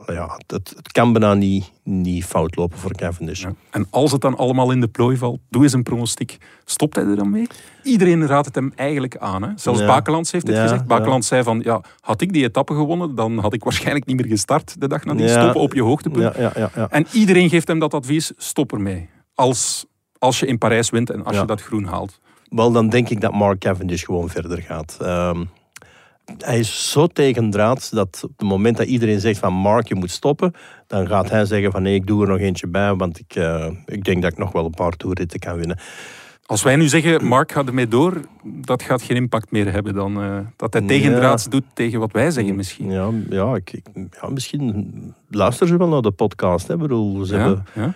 ja, 0.06 0.40
het, 0.48 0.74
het 0.76 0.92
kan 0.92 1.14
bijna 1.14 1.34
niet, 1.34 1.72
niet 1.84 2.26
fout 2.26 2.56
lopen 2.56 2.78
voor 2.78 2.96
Cavendish. 2.96 3.42
ja. 3.42 3.54
En 3.72 3.88
als 3.90 4.12
het 4.12 4.22
dan 4.22 4.38
allemaal 4.38 4.72
in 4.72 4.82
de 4.82 4.88
plooi 4.88 5.18
valt, 5.18 5.40
doe 5.50 5.64
eens 5.64 5.74
een 5.74 5.84
pronostiek. 5.84 6.38
Stopt 6.66 6.96
hij 6.96 7.06
er 7.06 7.16
dan 7.16 7.30
mee? 7.30 7.48
Iedereen 7.84 8.28
raadt 8.28 8.46
het 8.46 8.56
hem 8.56 8.72
eigenlijk 8.76 9.18
aan. 9.18 9.42
Hè? 9.44 9.50
Zelfs 9.56 9.80
Ja. 9.80 9.86
Bakelands 9.86 10.32
heeft 10.32 10.48
het 10.48 10.56
Ja, 10.56 10.62
gezegd. 10.62 10.86
Bakelands 10.86 11.28
zei 11.28 11.44
van, 11.44 11.60
ja, 11.64 11.82
had 12.00 12.22
ik 12.22 12.34
die 12.34 12.44
etappe 12.44 12.74
gewonnen, 12.74 13.16
dan 13.16 13.38
had 13.38 13.54
ik 13.54 13.64
waarschijnlijk 13.64 14.06
niet 14.06 14.16
meer 14.16 14.28
gestart 14.28 14.82
de 14.82 14.88
dag 14.88 15.06
nadien. 15.06 15.30
Stoppen 15.30 15.62
op 15.62 15.74
je 15.74 15.82
hoogtepunt. 15.84 16.36
Ja, 16.36 16.42
ja, 16.42 16.52
ja, 16.56 16.70
ja. 16.76 16.90
En 16.90 17.06
iedereen 17.12 17.50
geeft 17.50 17.68
hem 17.68 17.80
dat 17.80 17.94
advies, 17.94 18.32
stop 18.38 18.72
ermee. 18.72 19.10
Als, 19.36 19.86
als 20.18 20.40
je 20.40 20.46
in 20.46 20.58
Parijs 20.58 20.90
wint 20.90 21.10
en 21.10 21.24
als 21.26 21.38
je 21.40 21.46
dat 21.46 21.62
groen 21.62 21.86
haalt. 21.86 22.20
Wel, 22.50 22.72
dan 22.72 22.90
denk 22.90 23.10
ik 23.10 23.22
dat 23.22 23.34
Mark 23.34 23.60
Cavendish 23.60 24.06
gewoon 24.06 24.30
verder 24.30 24.62
gaat. 24.62 24.98
Ehm, 25.02 25.44
hij 26.38 26.60
is 26.60 26.92
zo 26.92 27.08
tegendraads 27.08 27.90
dat 27.90 28.20
op 28.24 28.32
het 28.38 28.48
moment 28.48 28.78
dat 28.78 28.88
iedereen 28.88 29.20
zegt 29.20 29.40
van 29.40 29.54
Mark, 29.54 29.88
je 29.88 29.96
moet 29.96 30.12
stoppen, 30.12 30.54
dan 30.88 31.08
gaat 31.08 31.30
hij 31.30 31.46
zeggen 31.46 31.72
van 31.72 31.82
nee, 31.82 31.96
ik 31.96 32.08
doe 32.08 32.22
er 32.22 32.28
nog 32.28 32.40
eentje 32.40 32.68
bij, 32.68 32.94
want 32.96 33.20
ik, 33.20 33.36
eh, 33.36 33.68
ik 33.86 34.04
denk 34.04 34.22
dat 34.22 34.32
ik 34.32 34.38
nog 34.38 34.52
wel 34.52 34.66
een 34.66 34.72
paar 34.72 34.92
toerritten 34.92 35.40
kan 35.40 35.58
winnen. 35.58 35.80
Als 36.46 36.64
wij 36.64 36.76
nu 36.76 36.88
zeggen, 36.88 37.26
Mark 37.26 37.52
gaat 37.52 37.68
ermee 37.68 37.88
door, 37.88 38.22
dat 38.44 38.84
gaat 38.84 39.02
geen 39.02 39.16
impact 39.18 39.52
meer 39.52 39.72
hebben 39.72 39.94
dan 39.94 40.22
eh, 40.22 40.38
dat 40.56 40.74
hij 40.74 40.82
Ja. 40.82 40.88
tegendraads 40.88 41.50
doet 41.50 41.64
tegen 41.74 42.00
wat 42.00 42.12
wij 42.12 42.32
zeggen 42.32 42.56
misschien. 42.56 42.92
Ja, 42.92 43.10
ja, 43.30 43.56
ik, 43.56 43.72
ik- 43.74 43.88
ja 44.22 44.30
misschien 44.30 45.14
luisteren 45.30 45.68
ze 45.68 45.78
wel 45.78 45.88
naar 45.88 46.02
de 46.02 46.12
podcast. 46.12 46.68
Hè? 46.68 46.78
Bedoel, 46.78 47.26
ze 47.26 47.34
Ja, 47.36 47.40
hebben, 47.40 47.66
ja. 47.74 47.94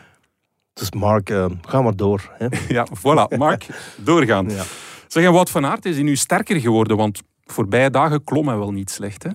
dus 0.73 0.91
Mark, 0.91 1.29
eh, 1.29 1.45
ga 1.61 1.81
maar 1.81 1.95
door. 1.95 2.31
Hè? 2.37 2.47
ja 2.75 2.87
voilà. 2.97 3.37
Mark, 3.37 3.65
doorgaan. 3.97 4.49
Ja. 4.49 4.63
Zeg, 5.07 5.23
en 5.23 5.31
Wout 5.33 5.49
van 5.49 5.65
Aert 5.65 5.85
is 5.85 5.95
hij 5.95 6.03
nu 6.03 6.15
sterker 6.15 6.59
geworden, 6.59 6.97
want 6.97 7.21
voorbije 7.45 7.89
dagen 7.89 8.23
klom 8.23 8.47
hij 8.47 8.57
wel 8.57 8.71
niet 8.71 8.89
slecht. 8.89 9.23
Hè? 9.23 9.29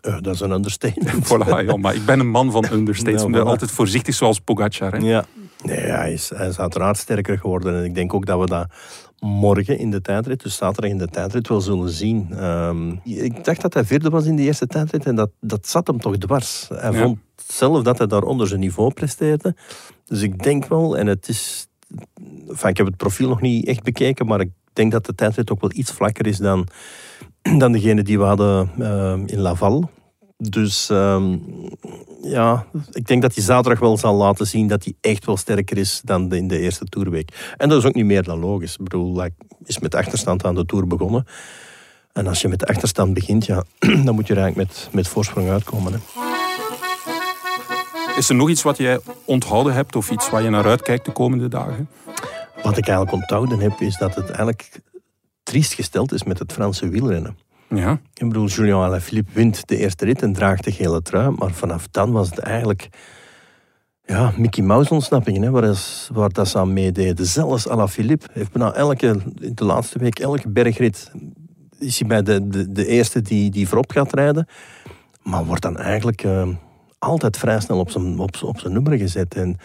Eh, 0.00 0.16
dat 0.20 0.34
is 0.34 0.40
een 0.40 0.50
understatement. 0.50 1.26
Voilà, 1.32 1.66
ja, 1.66 1.76
maar 1.76 1.94
ik 1.94 2.04
ben 2.04 2.20
een 2.20 2.30
man 2.30 2.50
van 2.50 2.64
understatements. 2.72 3.24
Ik 3.24 3.32
ben 3.32 3.46
altijd 3.46 3.70
voorzichtig 3.70 4.14
zoals 4.14 4.40
Pogacar. 4.40 4.92
Hè? 4.92 4.98
Ja. 4.98 5.24
Nee, 5.64 5.76
hij 5.80 6.12
is, 6.12 6.30
hij 6.34 6.48
is 6.48 6.58
uiteraard 6.58 6.96
sterker 6.96 7.38
geworden. 7.38 7.76
En 7.76 7.84
ik 7.84 7.94
denk 7.94 8.14
ook 8.14 8.26
dat 8.26 8.40
we 8.40 8.46
dat 8.46 8.66
morgen 9.18 9.78
in 9.78 9.90
de 9.90 10.00
tijdrit, 10.00 10.42
dus 10.42 10.56
zaterdag 10.56 10.90
in 10.90 10.98
de 10.98 11.08
tijdrit, 11.08 11.48
wel 11.48 11.60
zullen 11.60 11.90
zien. 11.90 12.28
Ehm, 12.32 12.90
ik 13.04 13.44
dacht 13.44 13.60
dat 13.60 13.74
hij 13.74 13.84
vierde 13.84 14.10
was 14.10 14.24
in 14.26 14.36
de 14.36 14.42
eerste 14.42 14.66
tijdrit 14.66 15.06
en 15.06 15.14
dat, 15.14 15.30
dat 15.40 15.66
zat 15.68 15.86
hem 15.86 16.00
toch 16.00 16.18
dwars. 16.18 16.68
Hij 16.74 16.92
Ja. 16.92 16.98
vond 17.02 17.18
zelf 17.46 17.82
dat 17.82 17.98
hij 17.98 18.06
daar 18.06 18.22
onder 18.22 18.46
zijn 18.46 18.60
niveau 18.60 18.92
presteerde. 18.92 19.54
Dus 20.06 20.22
ik 20.22 20.42
denk 20.42 20.66
wel, 20.66 20.98
en 20.98 21.06
het 21.06 21.28
is... 21.28 21.68
Enfin, 22.48 22.68
ik 22.68 22.76
heb 22.76 22.86
het 22.86 22.96
profiel 22.96 23.28
nog 23.28 23.40
niet 23.40 23.66
echt 23.66 23.82
bekeken, 23.82 24.26
maar 24.26 24.40
ik 24.40 24.50
denk 24.72 24.92
dat 24.92 25.06
de 25.06 25.14
tijdrit 25.14 25.50
ook 25.50 25.60
wel 25.60 25.70
iets 25.74 25.92
vlakker 25.92 26.26
is 26.26 26.36
dan, 26.38 26.66
dan 27.58 27.72
degene 27.72 28.02
die 28.02 28.18
we 28.18 28.24
hadden 28.24 28.70
ehm, 28.78 29.22
in 29.26 29.40
Laval. 29.40 29.90
Dus 30.36 30.90
ehm, 30.90 31.36
ja, 32.22 32.66
ik 32.92 33.06
denk 33.06 33.22
dat 33.22 33.34
hij 33.34 33.44
zaterdag 33.44 33.80
wel 33.80 33.96
zal 33.96 34.14
laten 34.14 34.46
zien 34.46 34.66
dat 34.66 34.84
hij 34.84 34.94
echt 35.00 35.24
wel 35.24 35.36
sterker 35.36 35.76
is 35.76 36.00
dan 36.04 36.32
in 36.32 36.48
de 36.48 36.58
eerste 36.58 36.84
toerweek. 36.84 37.54
En 37.56 37.68
dat 37.68 37.78
is 37.78 37.84
ook 37.84 37.94
niet 37.94 38.04
meer 38.04 38.22
dan 38.22 38.38
logisch. 38.38 38.72
Ik 38.72 38.82
bedoel, 38.82 39.16
hij 39.16 39.30
is 39.64 39.78
met 39.78 39.94
achterstand 39.94 40.44
aan 40.44 40.54
de 40.54 40.64
toer 40.64 40.86
begonnen. 40.86 41.26
En 42.12 42.26
als 42.26 42.40
je 42.40 42.48
met 42.48 42.58
de 42.58 42.66
achterstand 42.66 43.14
begint, 43.14 43.46
ja, 43.46 43.64
dan 44.04 44.14
moet 44.14 44.26
je 44.26 44.34
er 44.34 44.40
eigenlijk 44.40 44.68
met, 44.68 44.88
met 44.92 45.08
voorsprong 45.08 45.50
uitkomen. 45.50 45.92
Hè. 45.92 45.98
Is 48.16 48.28
er 48.28 48.34
nog 48.34 48.48
iets 48.48 48.62
wat 48.62 48.76
jij 48.76 48.98
onthouden 49.24 49.72
hebt 49.72 49.96
of 49.96 50.10
iets 50.10 50.30
waar 50.30 50.42
je 50.42 50.50
naar 50.50 50.66
uitkijkt 50.66 51.04
de 51.04 51.12
komende 51.12 51.48
dagen? 51.48 51.88
Wat 52.62 52.76
ik 52.76 52.86
eigenlijk 52.86 53.12
onthouden 53.12 53.58
heb, 53.58 53.80
is 53.80 53.96
dat 53.96 54.14
het 54.14 54.30
eigenlijk 54.30 54.80
triest 55.48 55.72
gesteld 55.74 56.12
is 56.12 56.22
met 56.24 56.38
het 56.38 56.52
Franse 56.52 56.88
wielrennen. 56.88 57.36
Ja. 57.68 58.00
Ik 58.14 58.28
bedoel, 58.28 58.46
Julien 58.46 58.74
Alaphilippe 58.74 59.30
wint 59.34 59.68
de 59.68 59.76
eerste 59.76 60.04
rit 60.04 60.22
en 60.22 60.32
draagt 60.32 60.64
de 60.64 60.72
gele 60.72 61.02
trui. 61.02 61.30
Maar 61.38 61.50
vanaf 61.52 61.86
dan 61.90 62.12
was 62.12 62.30
het 62.30 62.38
eigenlijk 62.38 62.88
ja, 64.04 64.32
Mickey 64.36 64.64
Mouse 64.64 64.94
ontsnappingen, 64.94 65.42
hè, 65.42 65.50
waar, 65.50 65.64
is- 65.64 66.08
waar 66.12 66.28
dat 66.32 66.48
ze 66.48 66.58
aan 66.58 66.72
meededen. 66.72 67.26
Zelfs 67.26 67.68
Alaphilippe 67.68 68.26
heeft 68.32 68.52
bijna 68.52 68.72
elke, 68.72 69.06
in 69.40 69.54
de 69.54 69.64
laatste 69.64 69.98
week, 69.98 70.18
elke 70.18 70.48
bergrit 70.48 71.10
is 71.78 71.98
hij 71.98 72.08
bij 72.08 72.22
de, 72.22 72.48
de, 72.48 72.72
de 72.72 72.86
eerste 72.86 73.22
die, 73.22 73.50
die 73.50 73.68
voorop 73.68 73.90
gaat 73.90 74.14
rijden. 74.14 74.46
Maar 75.22 75.44
wordt 75.44 75.62
dan 75.62 75.76
eigenlijk 75.76 76.22
eh, 76.24 76.48
altijd 76.98 77.36
vrij 77.36 77.60
snel 77.60 77.78
op 77.78 77.90
zijn, 77.90 78.18
op, 78.18 78.36
zijn- 78.36 78.50
op 78.50 78.58
zijn 78.60 78.72
nummer 78.72 78.98
gezet. 78.98 79.34
En 79.34 79.56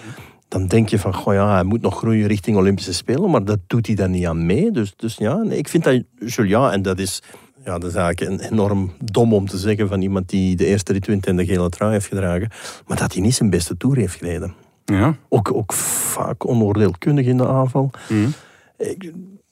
dan 0.54 0.68
denk 0.68 0.90
je 0.90 1.00
van, 1.00 1.14
goh 1.14 1.34
ja, 1.34 1.54
hij 1.54 1.64
moet 1.64 1.82
nog 1.82 1.98
groeien 1.98 2.28
richting 2.28 2.58
Olympische 2.58 2.94
Spelen, 2.94 3.30
maar 3.30 3.46
dat 3.46 3.60
doet 3.68 3.88
hij 3.88 3.96
dan 3.96 4.12
niet 4.12 4.26
aan 4.26 4.46
mee. 4.46 4.72
Dus, 4.72 4.94
dus 4.96 5.16
ja, 5.18 5.36
nee, 5.36 5.58
ik 5.58 5.68
vind 5.68 5.84
dat 5.84 6.04
Julian, 6.16 6.72
en 6.72 6.82
dat 6.82 7.00
is, 7.00 7.22
ja, 7.66 7.78
dat 7.78 7.90
is 7.90 7.96
eigenlijk 7.96 8.42
enorm 8.52 8.92
dom 9.04 9.34
om 9.34 9.48
te 9.48 9.58
zeggen 9.58 9.88
van 9.88 10.02
iemand 10.02 10.30
die 10.30 10.56
de 10.56 10.66
eerste 10.66 10.94
rit 10.94 11.08
wint 11.08 11.26
en 11.26 11.36
de 11.36 11.46
gele 11.46 11.70
trui 11.70 11.92
heeft 11.92 12.08
gedragen, 12.08 12.52
maar 12.88 12.98
dat 12.98 13.14
hij 13.14 13.22
niet 13.22 13.36
zijn 13.36 13.50
beste 13.50 13.78
toer 13.78 13.96
heeft 13.96 14.16
gereden. 14.16 14.54
Ja. 14.86 15.16
Ook, 15.30 15.54
ook 15.54 15.74
vaak 15.74 16.48
onoordeelkundig 16.48 17.26
in 17.26 17.38
de 17.38 17.48
aanval. 17.48 17.92
Mhm. 18.10 18.30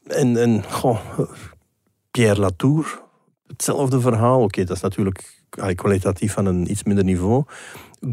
En, 0.08 0.38
en 0.38 0.64
goh, 0.70 1.00
Pierre 2.12 2.40
Latour, 2.40 3.02
hetzelfde 3.48 4.02
verhaal. 4.02 4.42
Oké, 4.42 4.64
dat 4.64 4.76
is 4.76 4.82
natuurlijk 4.82 5.44
kwalitatief 5.76 6.34
van 6.34 6.46
een 6.46 6.72
iets 6.72 6.84
minder 6.84 7.04
niveau. 7.04 7.44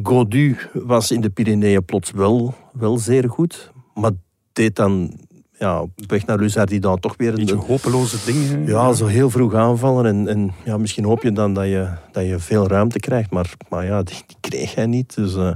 Godu 0.02 0.56
was 0.72 1.10
in 1.10 1.20
de 1.20 1.30
Pyreneeën 1.30 1.84
plots 1.84 2.10
wel, 2.10 2.54
wel 2.72 2.98
zeer 2.98 3.28
goed, 3.30 3.72
maar 3.94 4.10
deed 4.52 4.76
dan 4.76 5.12
ja, 5.58 5.80
op 5.80 5.90
weg 6.06 6.26
naar 6.26 6.38
Luzardidan 6.38 6.98
toch 7.00 7.14
weer 7.16 7.34
Beetje 7.34 7.54
een, 7.54 7.60
hopeloze 7.60 8.16
dingen. 8.26 8.66
ja, 8.66 8.92
zo 8.92 9.06
heel 9.06 9.30
vroeg 9.30 9.54
aanvallen. 9.54 10.06
En, 10.06 10.28
en 10.28 10.52
ja, 10.64 10.76
misschien 10.78 11.04
hoop 11.04 11.22
je 11.22 11.32
dan 11.32 11.54
dat 11.54 11.64
je, 11.64 11.88
dat 12.12 12.26
je 12.26 12.38
veel 12.38 12.66
ruimte 12.68 12.98
krijgt, 12.98 13.30
maar, 13.30 13.52
maar 13.68 13.84
ja, 13.84 14.02
die, 14.02 14.16
die 14.26 14.36
kreeg 14.40 14.74
hij 14.74 14.86
niet. 14.86 15.14
Dus 15.14 15.34
eh, 15.36 15.52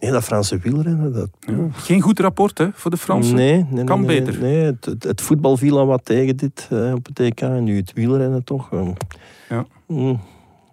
nee, 0.00 0.10
dat 0.10 0.24
Franse 0.24 0.58
wielrennen, 0.58 1.12
dat, 1.12 1.28
Ja. 1.40 1.54
Geen 1.72 2.00
goed 2.00 2.18
rapport 2.20 2.58
hè, 2.58 2.68
voor 2.72 2.90
de 2.90 2.96
Fransen. 2.96 3.34
Nee, 3.34 3.66
nee, 3.70 3.84
Kan 3.84 4.04
nee, 4.04 4.20
beter. 4.20 4.40
Nee, 4.40 4.56
het, 4.64 4.84
het, 4.84 5.02
het 5.04 5.20
voetbal 5.20 5.56
viel 5.56 5.78
al 5.78 5.86
wat 5.86 6.04
tegen 6.04 6.36
dit 6.36 6.68
eh, 6.70 6.92
op 6.94 7.06
het 7.06 7.20
EK. 7.20 7.40
En 7.40 7.64
nu 7.64 7.76
het 7.76 7.92
wielrennen 7.92 8.44
toch. 8.44 8.72
eh. 8.72 8.88
Ja. 9.48 9.66
Mm. 9.86 10.20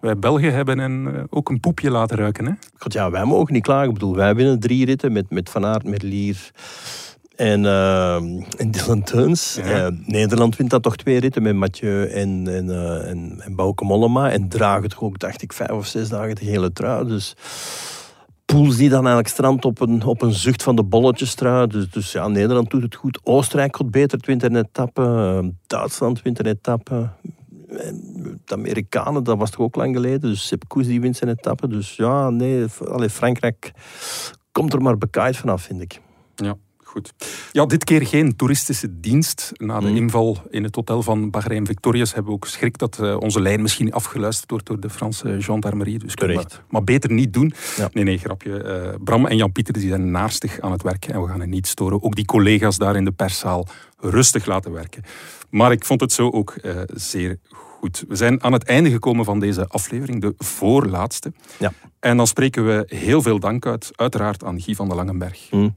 Wij 0.02 0.18
Belgen 0.18 0.54
hebben 0.54 0.78
een, 0.78 1.14
eh, 1.14 1.22
ook 1.30 1.48
een 1.48 1.60
poepje 1.60 1.90
laten 1.90 2.16
ruiken. 2.16 2.46
Hè? 2.46 2.52
God, 2.78 2.92
ja, 2.92 3.10
wij 3.10 3.24
mogen 3.24 3.52
niet 3.52 3.62
klagen. 3.62 3.86
Ik 3.86 3.92
bedoel, 3.92 4.14
wij 4.14 4.34
winnen 4.34 4.60
drie 4.60 4.84
ritten 4.84 5.12
met, 5.12 5.30
met 5.30 5.50
Van 5.50 5.64
Aert, 5.64 5.84
met 5.84 6.02
Lier 6.02 6.50
en, 7.36 7.66
eh, 7.66 8.14
en 8.56 8.70
Dylan 8.70 9.02
Teuns. 9.02 9.54
Ja. 9.54 9.62
Eh, 9.62 9.92
Nederland 10.06 10.56
wint 10.56 10.70
dat 10.70 10.82
toch 10.82 10.96
twee 10.96 11.20
ritten 11.20 11.42
met 11.42 11.54
Mathieu 11.54 12.06
en, 12.06 12.48
en, 12.48 12.70
en, 13.06 13.40
en 13.40 13.56
Bauke 13.56 13.84
Mollema. 13.84 14.30
En 14.30 14.48
dragen 14.48 14.88
toch 14.88 15.02
ook, 15.02 15.18
dacht 15.18 15.42
ik, 15.42 15.52
vijf 15.52 15.70
of 15.70 15.86
zes 15.86 16.08
dagen 16.08 16.34
de 16.34 16.44
hele 16.44 16.72
trui. 16.72 17.06
Dus 17.06 17.36
Poels 18.44 18.76
die 18.76 18.88
dan 18.88 18.98
eigenlijk 18.98 19.28
strandt 19.28 19.64
op 19.64 19.80
een, 19.80 20.04
op 20.04 20.22
een 20.22 20.32
zucht 20.32 20.62
van 20.62 20.76
de 20.76 20.84
bolletjestrui. 20.84 21.66
Dus, 21.66 21.90
dus 21.90 22.12
ja, 22.12 22.28
Nederland 22.28 22.70
doet 22.70 22.82
het 22.82 22.94
goed. 22.94 23.20
Oostenrijk 23.22 23.76
gaat 23.76 23.90
beter, 23.90 24.18
het 24.18 24.26
wint 24.26 24.42
een 24.42 24.56
etappe. 24.56 25.52
Duitsland 25.66 26.22
wint 26.22 26.38
een 26.38 26.46
etappe. 26.46 27.08
De 28.44 28.54
Amerikanen, 28.54 29.24
dat 29.24 29.38
was 29.38 29.50
toch 29.50 29.60
ook 29.60 29.76
lang 29.76 29.94
geleden. 29.94 30.20
Dus 30.20 30.46
Sepp 30.46 30.64
Koes 30.68 30.86
die 30.86 31.00
wint 31.00 31.16
zijn 31.16 31.30
etappe. 31.30 31.68
Dus 31.68 31.96
ja, 31.96 32.30
nee, 32.30 32.66
allee, 32.88 33.10
Frankrijk 33.10 33.72
komt 34.52 34.72
er 34.72 34.82
maar 34.82 34.98
bekaaid 34.98 35.36
vanaf, 35.36 35.62
vind 35.62 35.80
ik. 35.80 36.00
Ja, 36.34 36.56
goed. 36.84 37.12
Ja, 37.52 37.66
dit 37.66 37.84
keer 37.84 38.06
geen 38.06 38.36
toeristische 38.36 39.00
dienst. 39.00 39.52
Na 39.56 39.80
de 39.80 39.86
Hmm. 39.86 39.96
inval 39.96 40.36
in 40.50 40.64
het 40.64 40.74
hotel 40.74 41.02
van 41.02 41.30
Bahrein 41.30 41.66
Victorious 41.66 42.14
hebben 42.14 42.30
we 42.32 42.36
ook 42.36 42.46
schrik 42.46 42.78
dat 42.78 42.98
eh, 42.98 43.16
onze 43.20 43.40
lijn 43.40 43.62
misschien 43.62 43.92
afgeluisterd 43.92 44.50
wordt 44.50 44.66
door 44.66 44.80
de 44.80 44.90
Franse 44.90 45.36
gendarmerie. 45.42 45.98
Dus 45.98 46.16
maar, 46.16 46.46
maar 46.68 46.84
beter 46.84 47.12
niet 47.12 47.32
doen. 47.32 47.52
Ja. 47.76 47.88
Nee, 47.92 48.04
nee, 48.04 48.18
grapje. 48.18 48.62
Eh, 48.62 48.94
Bram 49.04 49.26
en 49.26 49.36
Jan-Pieter 49.36 49.72
die 49.74 49.88
zijn 49.88 50.10
naarstig 50.10 50.60
aan 50.60 50.72
het 50.72 50.82
werk 50.82 51.04
en 51.06 51.22
we 51.22 51.28
gaan 51.28 51.40
hen 51.40 51.50
niet 51.50 51.66
storen. 51.66 52.02
Ook 52.02 52.14
die 52.16 52.24
collega's 52.24 52.76
daar 52.78 52.96
in 52.96 53.04
de 53.04 53.12
perszaal 53.12 53.66
rustig 53.98 54.46
laten 54.46 54.72
werken. 54.72 55.02
Maar 55.50 55.72
ik 55.72 55.84
vond 55.84 56.00
het 56.00 56.12
zo 56.12 56.30
ook 56.30 56.50
eh, 56.50 56.76
zeer 56.94 57.38
goed. 57.50 57.71
We 58.08 58.16
zijn 58.16 58.42
aan 58.42 58.52
het 58.52 58.64
einde 58.64 58.90
gekomen 58.90 59.24
van 59.24 59.40
deze 59.40 59.66
aflevering, 59.68 60.20
de 60.20 60.34
voorlaatste. 60.38 61.32
Ja. 61.58 61.72
En 62.00 62.16
dan 62.16 62.26
spreken 62.26 62.66
we 62.66 62.84
heel 62.96 63.22
veel 63.22 63.38
dank 63.38 63.66
uit, 63.66 63.90
uiteraard 63.94 64.44
aan 64.44 64.60
Guy 64.60 64.74
van 64.74 64.88
de 64.88 64.94
Langenberg. 64.94 65.46
Hm. 65.50 65.68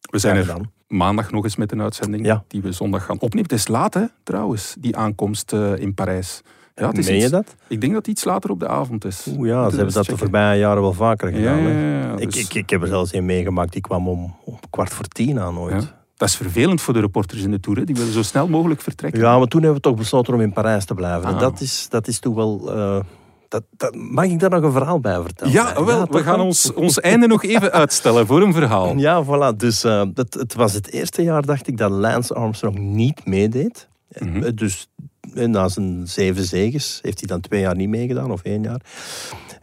We 0.00 0.18
zijn 0.18 0.36
er 0.36 0.44
gedaan. 0.44 0.70
maandag 0.88 1.30
nog 1.30 1.44
eens 1.44 1.56
met 1.56 1.72
een 1.72 1.82
uitzending 1.82 2.26
Ja. 2.26 2.44
die 2.48 2.62
we 2.62 2.72
zondag 2.72 3.04
gaan 3.04 3.18
opnemen. 3.20 3.42
Het 3.50 3.58
is 3.58 3.68
laat, 3.68 3.94
hè, 3.94 4.04
trouwens, 4.22 4.76
die 4.78 4.96
aankomst 4.96 5.52
eh, 5.52 5.76
in 5.78 5.94
Parijs. 5.94 6.42
Ja, 6.74 6.86
het 6.88 6.98
is 6.98 7.06
Meen 7.06 7.16
je 7.16 7.22
iets- 7.22 7.30
dat? 7.30 7.54
Ik 7.68 7.80
denk 7.80 7.92
dat 7.92 8.06
het 8.06 8.14
iets 8.14 8.24
later 8.24 8.50
op 8.50 8.60
de 8.60 8.68
avond 8.68 9.04
is. 9.04 9.26
Oeh, 9.36 9.48
ja, 9.48 9.70
ze 9.70 9.76
hebben 9.76 9.94
dat 9.94 10.06
de 10.06 10.16
voorbije 10.16 10.58
jaren 10.58 10.82
wel 10.82 10.92
vaker 10.92 11.32
gedaan. 11.32 11.56
ja, 11.62 11.68
hè. 11.68 12.00
ja, 12.06 12.16
Ik, 12.16 12.30
dus- 12.32 12.40
ik, 12.44 12.54
ik 12.54 12.70
heb 12.70 12.82
er 12.82 12.88
zelfs 12.88 13.12
een 13.12 13.24
meegemaakt, 13.24 13.72
die 13.72 13.80
kwam 13.80 14.08
om, 14.08 14.36
om 14.44 14.58
kwart 14.70 14.92
voor 14.92 15.04
tien 15.04 15.40
aan 15.40 15.58
ooit. 15.58 15.94
Dat 16.16 16.28
is 16.28 16.36
vervelend 16.36 16.80
voor 16.80 16.94
de 16.94 17.00
reporters 17.00 17.42
in 17.42 17.50
de 17.50 17.60
Tour. 17.60 17.78
Hè. 17.78 17.84
Die 17.84 17.94
willen 17.94 18.12
zo 18.12 18.22
snel 18.22 18.48
mogelijk 18.48 18.80
vertrekken. 18.80 19.20
Ja, 19.20 19.38
maar 19.38 19.46
toen 19.46 19.62
hebben 19.62 19.80
we 19.82 19.88
toch 19.88 19.96
besloten 19.98 20.34
om 20.34 20.40
in 20.40 20.52
Parijs 20.52 20.84
te 20.84 20.94
blijven. 20.94 21.28
En 21.28 21.34
Ah. 21.34 21.40
dat 21.40 21.60
is, 21.60 21.86
dat 21.90 22.08
is 22.08 22.18
toch 22.18 22.34
wel... 22.34 22.72
eh, 22.74 23.00
dat, 23.48 23.62
dat, 23.76 23.94
mag 23.94 24.24
ik 24.24 24.40
daar 24.40 24.50
nog 24.50 24.62
een 24.62 24.72
verhaal 24.72 25.00
bij 25.00 25.20
vertellen? 25.22 25.52
Ja, 25.52 25.84
wel, 25.84 26.06
we 26.10 26.22
gaan 26.22 26.36
wel? 26.36 26.44
ons, 26.46 26.72
ons 26.72 27.00
einde 27.00 27.26
nog 27.26 27.44
even 27.44 27.72
uitstellen 27.82 28.26
voor 28.26 28.42
een 28.42 28.52
verhaal. 28.52 28.96
Ja, 28.96 29.24
voilà. 29.24 29.56
Dus 29.56 29.84
eh, 29.84 30.02
het, 30.14 30.34
het 30.34 30.54
was 30.54 30.72
het 30.72 30.90
eerste 30.92 31.22
jaar, 31.22 31.42
dacht 31.46 31.66
ik, 31.68 31.76
dat 31.78 31.90
Lance 31.90 32.34
Armstrong 32.34 32.78
niet 32.78 33.26
meedeed. 33.26 33.88
Mhm. 34.18 34.42
Eh, 34.42 34.50
Dus 34.54 34.88
eh, 35.34 35.46
na 35.46 35.68
zijn 35.68 36.02
zeven 36.08 36.44
zegens 36.44 36.98
heeft 37.02 37.18
hij 37.18 37.28
dan 37.28 37.40
twee 37.40 37.60
jaar 37.60 37.76
niet 37.76 37.88
meegedaan, 37.88 38.30
of 38.30 38.42
één 38.42 38.62
jaar. 38.62 38.80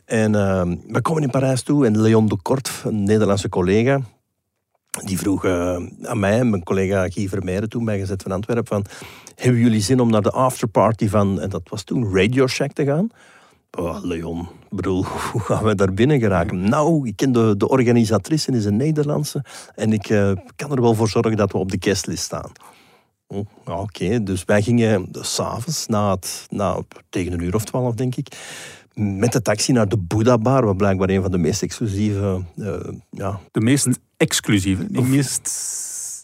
En 0.06 0.32
we 0.88 1.02
komen 1.02 1.24
in 1.24 1.30
Parijs 1.30 1.62
toe 1.63 1.86
en 1.86 2.02
Leon 2.02 2.28
de 2.28 2.38
Kort, 2.42 2.72
een 2.86 3.04
Nederlandse 3.04 3.50
collega, 3.50 4.00
die 5.01 5.17
vroeg 5.17 5.45
eh, 5.45 5.75
aan 6.01 6.19
mij 6.19 6.39
en 6.39 6.49
mijn 6.49 6.63
collega 6.63 7.10
Guy 7.10 7.27
Vermeijeren, 7.27 7.69
toen 7.69 7.86
bij 7.86 7.99
Gezet 7.99 8.21
van 8.21 8.32
Antwerpen, 8.32 8.67
van 8.67 8.86
hebben 9.36 9.62
jullie 9.62 9.82
zin 9.82 9.99
om 9.99 10.10
naar 10.10 10.21
de 10.21 10.32
afterparty 10.32 11.08
van, 11.10 11.41
en 11.41 11.49
dat 11.49 11.62
was 11.69 11.84
toen 11.84 12.15
Radio 12.15 12.47
Shack 12.47 12.71
te 12.71 12.86
gaan? 12.86 13.10
Oh, 13.77 14.03
Leon, 14.03 14.47
bedoel, 14.69 15.06
hoe 15.32 15.41
gaan 15.41 15.63
we 15.63 15.75
daar 15.75 15.93
binnen 15.93 16.19
geraken? 16.19 16.69
Nou, 16.69 17.08
ik 17.08 17.15
ken 17.15 17.32
de, 17.32 17.58
de 17.58 17.67
organisatrice, 17.67 18.51
is 18.51 18.65
een 18.65 18.75
Nederlandse. 18.75 19.43
En 19.75 19.93
ik 19.93 20.10
eh, 20.10 20.32
kan 20.56 20.71
er 20.71 20.82
wel 20.82 20.93
voor 20.93 21.10
zorgen 21.10 21.38
dat 21.38 21.51
we 21.51 21.58
op 21.58 21.71
de 21.71 21.77
guestlist 21.79 22.23
staan. 22.23 22.51
Oh, 23.27 23.45
ja, 23.65 23.79
Oké, 23.79 24.23
dus 24.23 24.45
wij 24.45 24.62
gingen 24.62 25.08
s'avonds, 25.12 25.88
na 25.88 26.17
na, 26.49 26.79
tegen 27.10 27.34
een 27.34 27.41
uur 27.41 27.56
of 27.56 27.63
twaalf 27.63 27.95
denk 27.95 28.15
ik, 28.15 28.27
met 28.93 29.32
de 29.32 29.41
taxi 29.41 29.71
naar 29.71 29.88
de 29.89 29.97
Buddha 29.97 30.38
Bar, 30.38 30.65
wat 30.65 30.77
blijkbaar 30.77 31.10
een 31.10 31.21
van 31.21 31.32
de 31.32 31.38
meest 31.38 31.62
exclusieve... 31.62 32.43
eh, 32.58 32.89
ja, 33.10 33.39
De 33.51 33.62
meest 33.62 33.88
exclusieve. 34.23 34.86
De 34.91 35.01
meest 35.01 35.49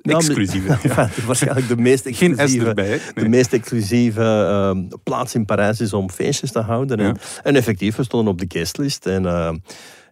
Ja, 0.01 0.15
exclusieve. 0.15 0.77
Ja. 0.83 1.09
Waarschijnlijk 1.25 1.67
de 1.67 1.77
meest 1.77 2.03
Geen 2.07 2.15
S 2.15 2.19
exclusieve... 2.21 2.67
erbij. 2.67 2.99
De 3.13 3.29
meest 3.29 3.53
exclusieve 3.53 4.21
eh, 4.21 4.97
plaats 5.03 5.35
in 5.35 5.45
Parijs 5.45 5.81
is 5.81 5.93
om 5.93 6.09
feestjes 6.09 6.51
te 6.51 6.59
houden. 6.59 6.99
En, 6.99 7.17
en 7.43 7.55
effectief, 7.55 7.95
we 7.95 8.03
stonden 8.03 8.33
op 8.33 8.39
de 8.39 8.45
guestlist. 8.47 9.05
En 9.05 9.25
eh, 9.25 9.53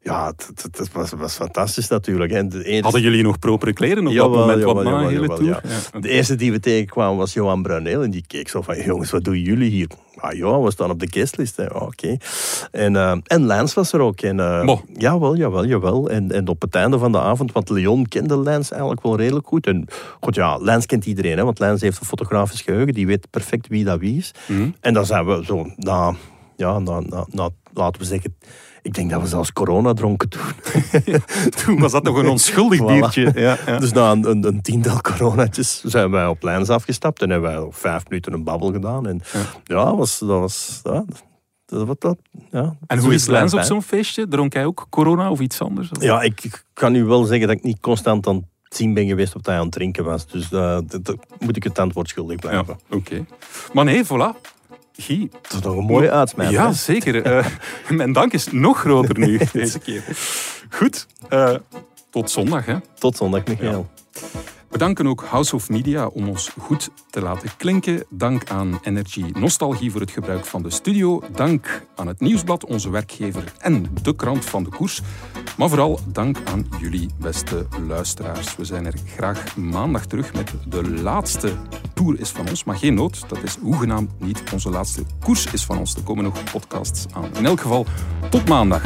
ja, 0.01 0.33
het, 0.35 0.89
was, 0.93 1.11
was 1.11 1.33
fantastisch 1.35 1.87
natuurlijk. 1.87 2.31
En 2.31 2.49
de 2.49 2.79
Hadden 2.81 3.01
jullie 3.01 3.23
nog 3.23 3.39
propere 3.39 3.73
kleren 3.73 4.07
op 4.07 4.13
Jawel, 4.13 4.31
dat 4.31 4.39
moment? 4.39 4.59
jawel, 4.59 4.75
wat 4.75 4.83
jawel, 4.83 5.07
hele 5.07 5.27
tour? 5.27 5.43
ja. 5.43 5.61
Ja. 5.93 5.99
de 5.99 6.09
eerste 6.09 6.35
die 6.35 6.51
we 6.51 6.59
tegenkwamen 6.59 7.17
was 7.17 7.33
Johan 7.33 7.61
Brunel. 7.61 8.03
En 8.03 8.11
die 8.11 8.23
keek 8.27 8.49
zo 8.49 8.61
van, 8.61 8.81
jongens, 8.81 9.11
wat 9.11 9.23
doen 9.23 9.39
jullie 9.39 9.69
hier? 9.69 9.87
Ah 10.15 10.33
ja, 10.37 10.59
we 10.59 10.71
staan 10.71 10.89
op 10.89 10.99
de 10.99 11.07
guestlist. 11.09 11.59
Ah, 11.59 11.81
Oké. 11.81 12.17
En, 12.71 12.95
eh, 12.95 13.17
en 13.23 13.45
Lance 13.45 13.75
was 13.75 13.93
er 13.93 13.99
ook. 13.99 14.21
En, 14.21 14.35
Mo. 14.65 14.81
jawel, 14.93 15.35
jawel, 15.35 15.65
jawel. 15.65 16.09
En, 16.09 16.31
en 16.31 16.47
op 16.47 16.61
het 16.61 16.75
einde 16.75 16.97
van 16.97 17.11
de 17.11 17.19
avond, 17.19 17.51
want 17.51 17.69
Leon 17.69 18.07
kende 18.07 18.35
Lance 18.35 18.71
eigenlijk 18.71 19.03
wel 19.03 19.17
redelijk 19.17 19.47
goed. 19.47 19.67
En 19.67 19.85
goed, 20.21 20.35
ja, 20.35 20.59
Lance 20.59 20.87
kent 20.87 21.05
iedereen, 21.05 21.37
hè, 21.37 21.43
want 21.43 21.59
Lance 21.59 21.85
heeft 21.85 21.99
een 21.99 22.05
fotografisch 22.05 22.61
geheugen. 22.61 22.93
Die 22.93 23.07
weet 23.07 23.29
perfect 23.29 23.67
wie 23.67 23.83
dat 23.83 23.99
wie 23.99 24.17
is. 24.17 24.31
Mhm. 24.47 24.69
En 24.79 24.93
dan 24.93 25.05
zijn 25.05 25.25
we 25.25 25.43
zo 25.45 25.71
na, 25.75 26.13
ja, 26.55 26.79
na, 26.79 26.99
na, 26.99 27.25
na, 27.31 27.49
laten 27.73 28.01
we 28.01 28.07
zeggen, 28.07 28.35
ik 28.87 28.93
denk 28.93 29.09
dat 29.09 29.21
we 29.21 29.27
zelfs 29.27 29.53
corona 29.53 29.93
dronken 29.93 30.29
toen. 30.29 30.41
Toen 31.65 31.79
was 31.79 31.91
dat 31.91 32.03
nog 32.03 32.17
een 32.17 32.27
onschuldig 32.27 32.79
Voilà. 32.81 32.85
biertje. 32.85 33.31
Ja, 33.35 33.57
ja. 33.65 33.79
Dus 33.79 33.91
na 33.91 34.11
een, 34.11 34.29
een, 34.29 34.45
een 34.47 34.61
tiental 34.61 35.01
coronaatjes 35.01 35.81
zijn 35.83 36.11
wij 36.11 36.27
op 36.27 36.43
lijns 36.43 36.69
afgestapt 36.69 37.21
en 37.21 37.29
hebben 37.29 37.49
wij 37.51 37.59
nog 37.59 37.77
vijf 37.77 38.03
minuten 38.07 38.33
een 38.33 38.43
babbel 38.43 38.71
gedaan. 38.71 39.07
En 39.07 39.21
ja, 39.63 39.95
was, 39.95 40.19
dat 40.19 40.27
was... 40.29 40.79
Ja, 40.83 41.05
dat, 41.65 41.87
wat 41.87 42.01
dat, 42.01 42.17
ja, 42.51 42.75
En 42.87 42.99
hoe 42.99 43.13
is 43.13 43.25
Lens 43.25 43.53
op 43.53 43.61
zo'n 43.61 43.81
feestje? 43.81 44.27
Dronk 44.27 44.53
hij 44.53 44.65
ook 44.65 44.87
corona 44.89 45.29
of 45.31 45.39
iets 45.39 45.61
anders? 45.61 45.89
Of- 45.91 46.03
Ja, 46.03 46.21
ik, 46.21 46.43
ik 46.43 46.63
kan 46.73 46.95
u 46.95 47.03
wel 47.03 47.23
zeggen 47.23 47.47
dat 47.47 47.57
ik 47.57 47.63
niet 47.63 47.79
constant 47.79 48.27
aan 48.27 48.35
het 48.63 48.77
zien 48.77 48.93
ben 48.93 49.07
geweest 49.07 49.35
of 49.35 49.45
hij 49.45 49.55
aan 49.55 49.61
het 49.63 49.71
drinken 49.71 50.03
was. 50.03 50.27
Dus 50.27 50.51
uh, 50.51 50.77
dat, 50.87 51.05
dat 51.05 51.17
moet 51.39 51.55
ik 51.55 51.63
het 51.63 51.79
antwoord 51.79 52.09
schuldig 52.09 52.41
Ja, 52.41 52.47
blijven. 52.49 52.77
oké. 52.89 53.25
Maar 53.73 53.85
nee, 53.85 54.05
voilà. 54.05 54.55
Guy. 54.97 55.29
Dat 55.41 55.53
is 55.53 55.59
toch 55.59 55.75
een 55.75 55.83
mooie 55.83 56.11
uitsmijter. 56.11 56.55
Ja, 56.55 56.67
hè? 56.67 56.73
zeker. 56.73 57.23
Eh, 57.23 57.45
mijn 57.89 58.13
dank 58.13 58.33
is 58.33 58.51
nog 58.51 58.79
groter 58.79 59.19
nu, 59.19 59.39
deze 59.53 59.79
keer. 59.79 60.03
Goed, 60.69 61.07
eh, 61.29 61.55
tot 62.09 62.31
zondag. 62.31 62.65
Hè. 62.65 62.75
Tot 62.99 63.17
zondag, 63.17 63.45
Michael. 63.45 63.89
We 64.77 64.83
danken 64.83 65.07
ook 65.07 65.23
House 65.23 65.55
of 65.55 65.69
Media 65.69 66.07
om 66.07 66.27
ons 66.27 66.49
goed 66.59 66.89
te 67.09 67.21
laten 67.21 67.49
klinken. 67.57 68.03
Dank 68.09 68.49
aan 68.49 68.79
Energy 68.83 69.25
Nostalgie 69.33 69.91
voor 69.91 70.01
het 70.01 70.11
gebruik 70.11 70.45
van 70.45 70.63
de 70.63 70.69
studio. 70.69 71.21
Dank 71.31 71.85
aan 71.95 72.07
het 72.07 72.19
Nieuwsblad, 72.19 72.65
onze 72.65 72.89
werkgever 72.89 73.53
en 73.57 73.85
de 74.01 74.15
krant 74.15 74.45
van 74.45 74.63
de 74.63 74.69
koers. 74.69 75.01
Maar 75.57 75.69
vooral 75.69 75.99
dank 76.11 76.37
aan 76.45 76.67
jullie, 76.79 77.09
beste 77.19 77.67
luisteraars. 77.87 78.55
We 78.55 78.65
zijn 78.65 78.85
er 78.85 78.93
graag 79.05 79.55
maandag 79.55 80.05
terug 80.05 80.33
met 80.33 80.53
de 80.67 80.89
laatste 80.89 81.53
Tour 81.93 82.19
is 82.19 82.29
van 82.29 82.49
ons. 82.49 82.63
Maar 82.63 82.77
geen 82.77 82.93
nood, 82.93 83.29
dat 83.29 83.43
is 83.43 83.57
hoegenaamd 83.61 84.11
niet 84.19 84.43
onze 84.53 84.69
laatste 84.69 85.03
koers 85.23 85.51
is 85.51 85.65
van 85.65 85.77
ons. 85.77 85.95
Er 85.95 86.03
komen 86.03 86.23
nog 86.23 86.51
podcasts 86.51 87.05
aan. 87.13 87.35
In 87.35 87.45
elk 87.45 87.61
geval, 87.61 87.85
tot 88.29 88.47
maandag. 88.47 88.83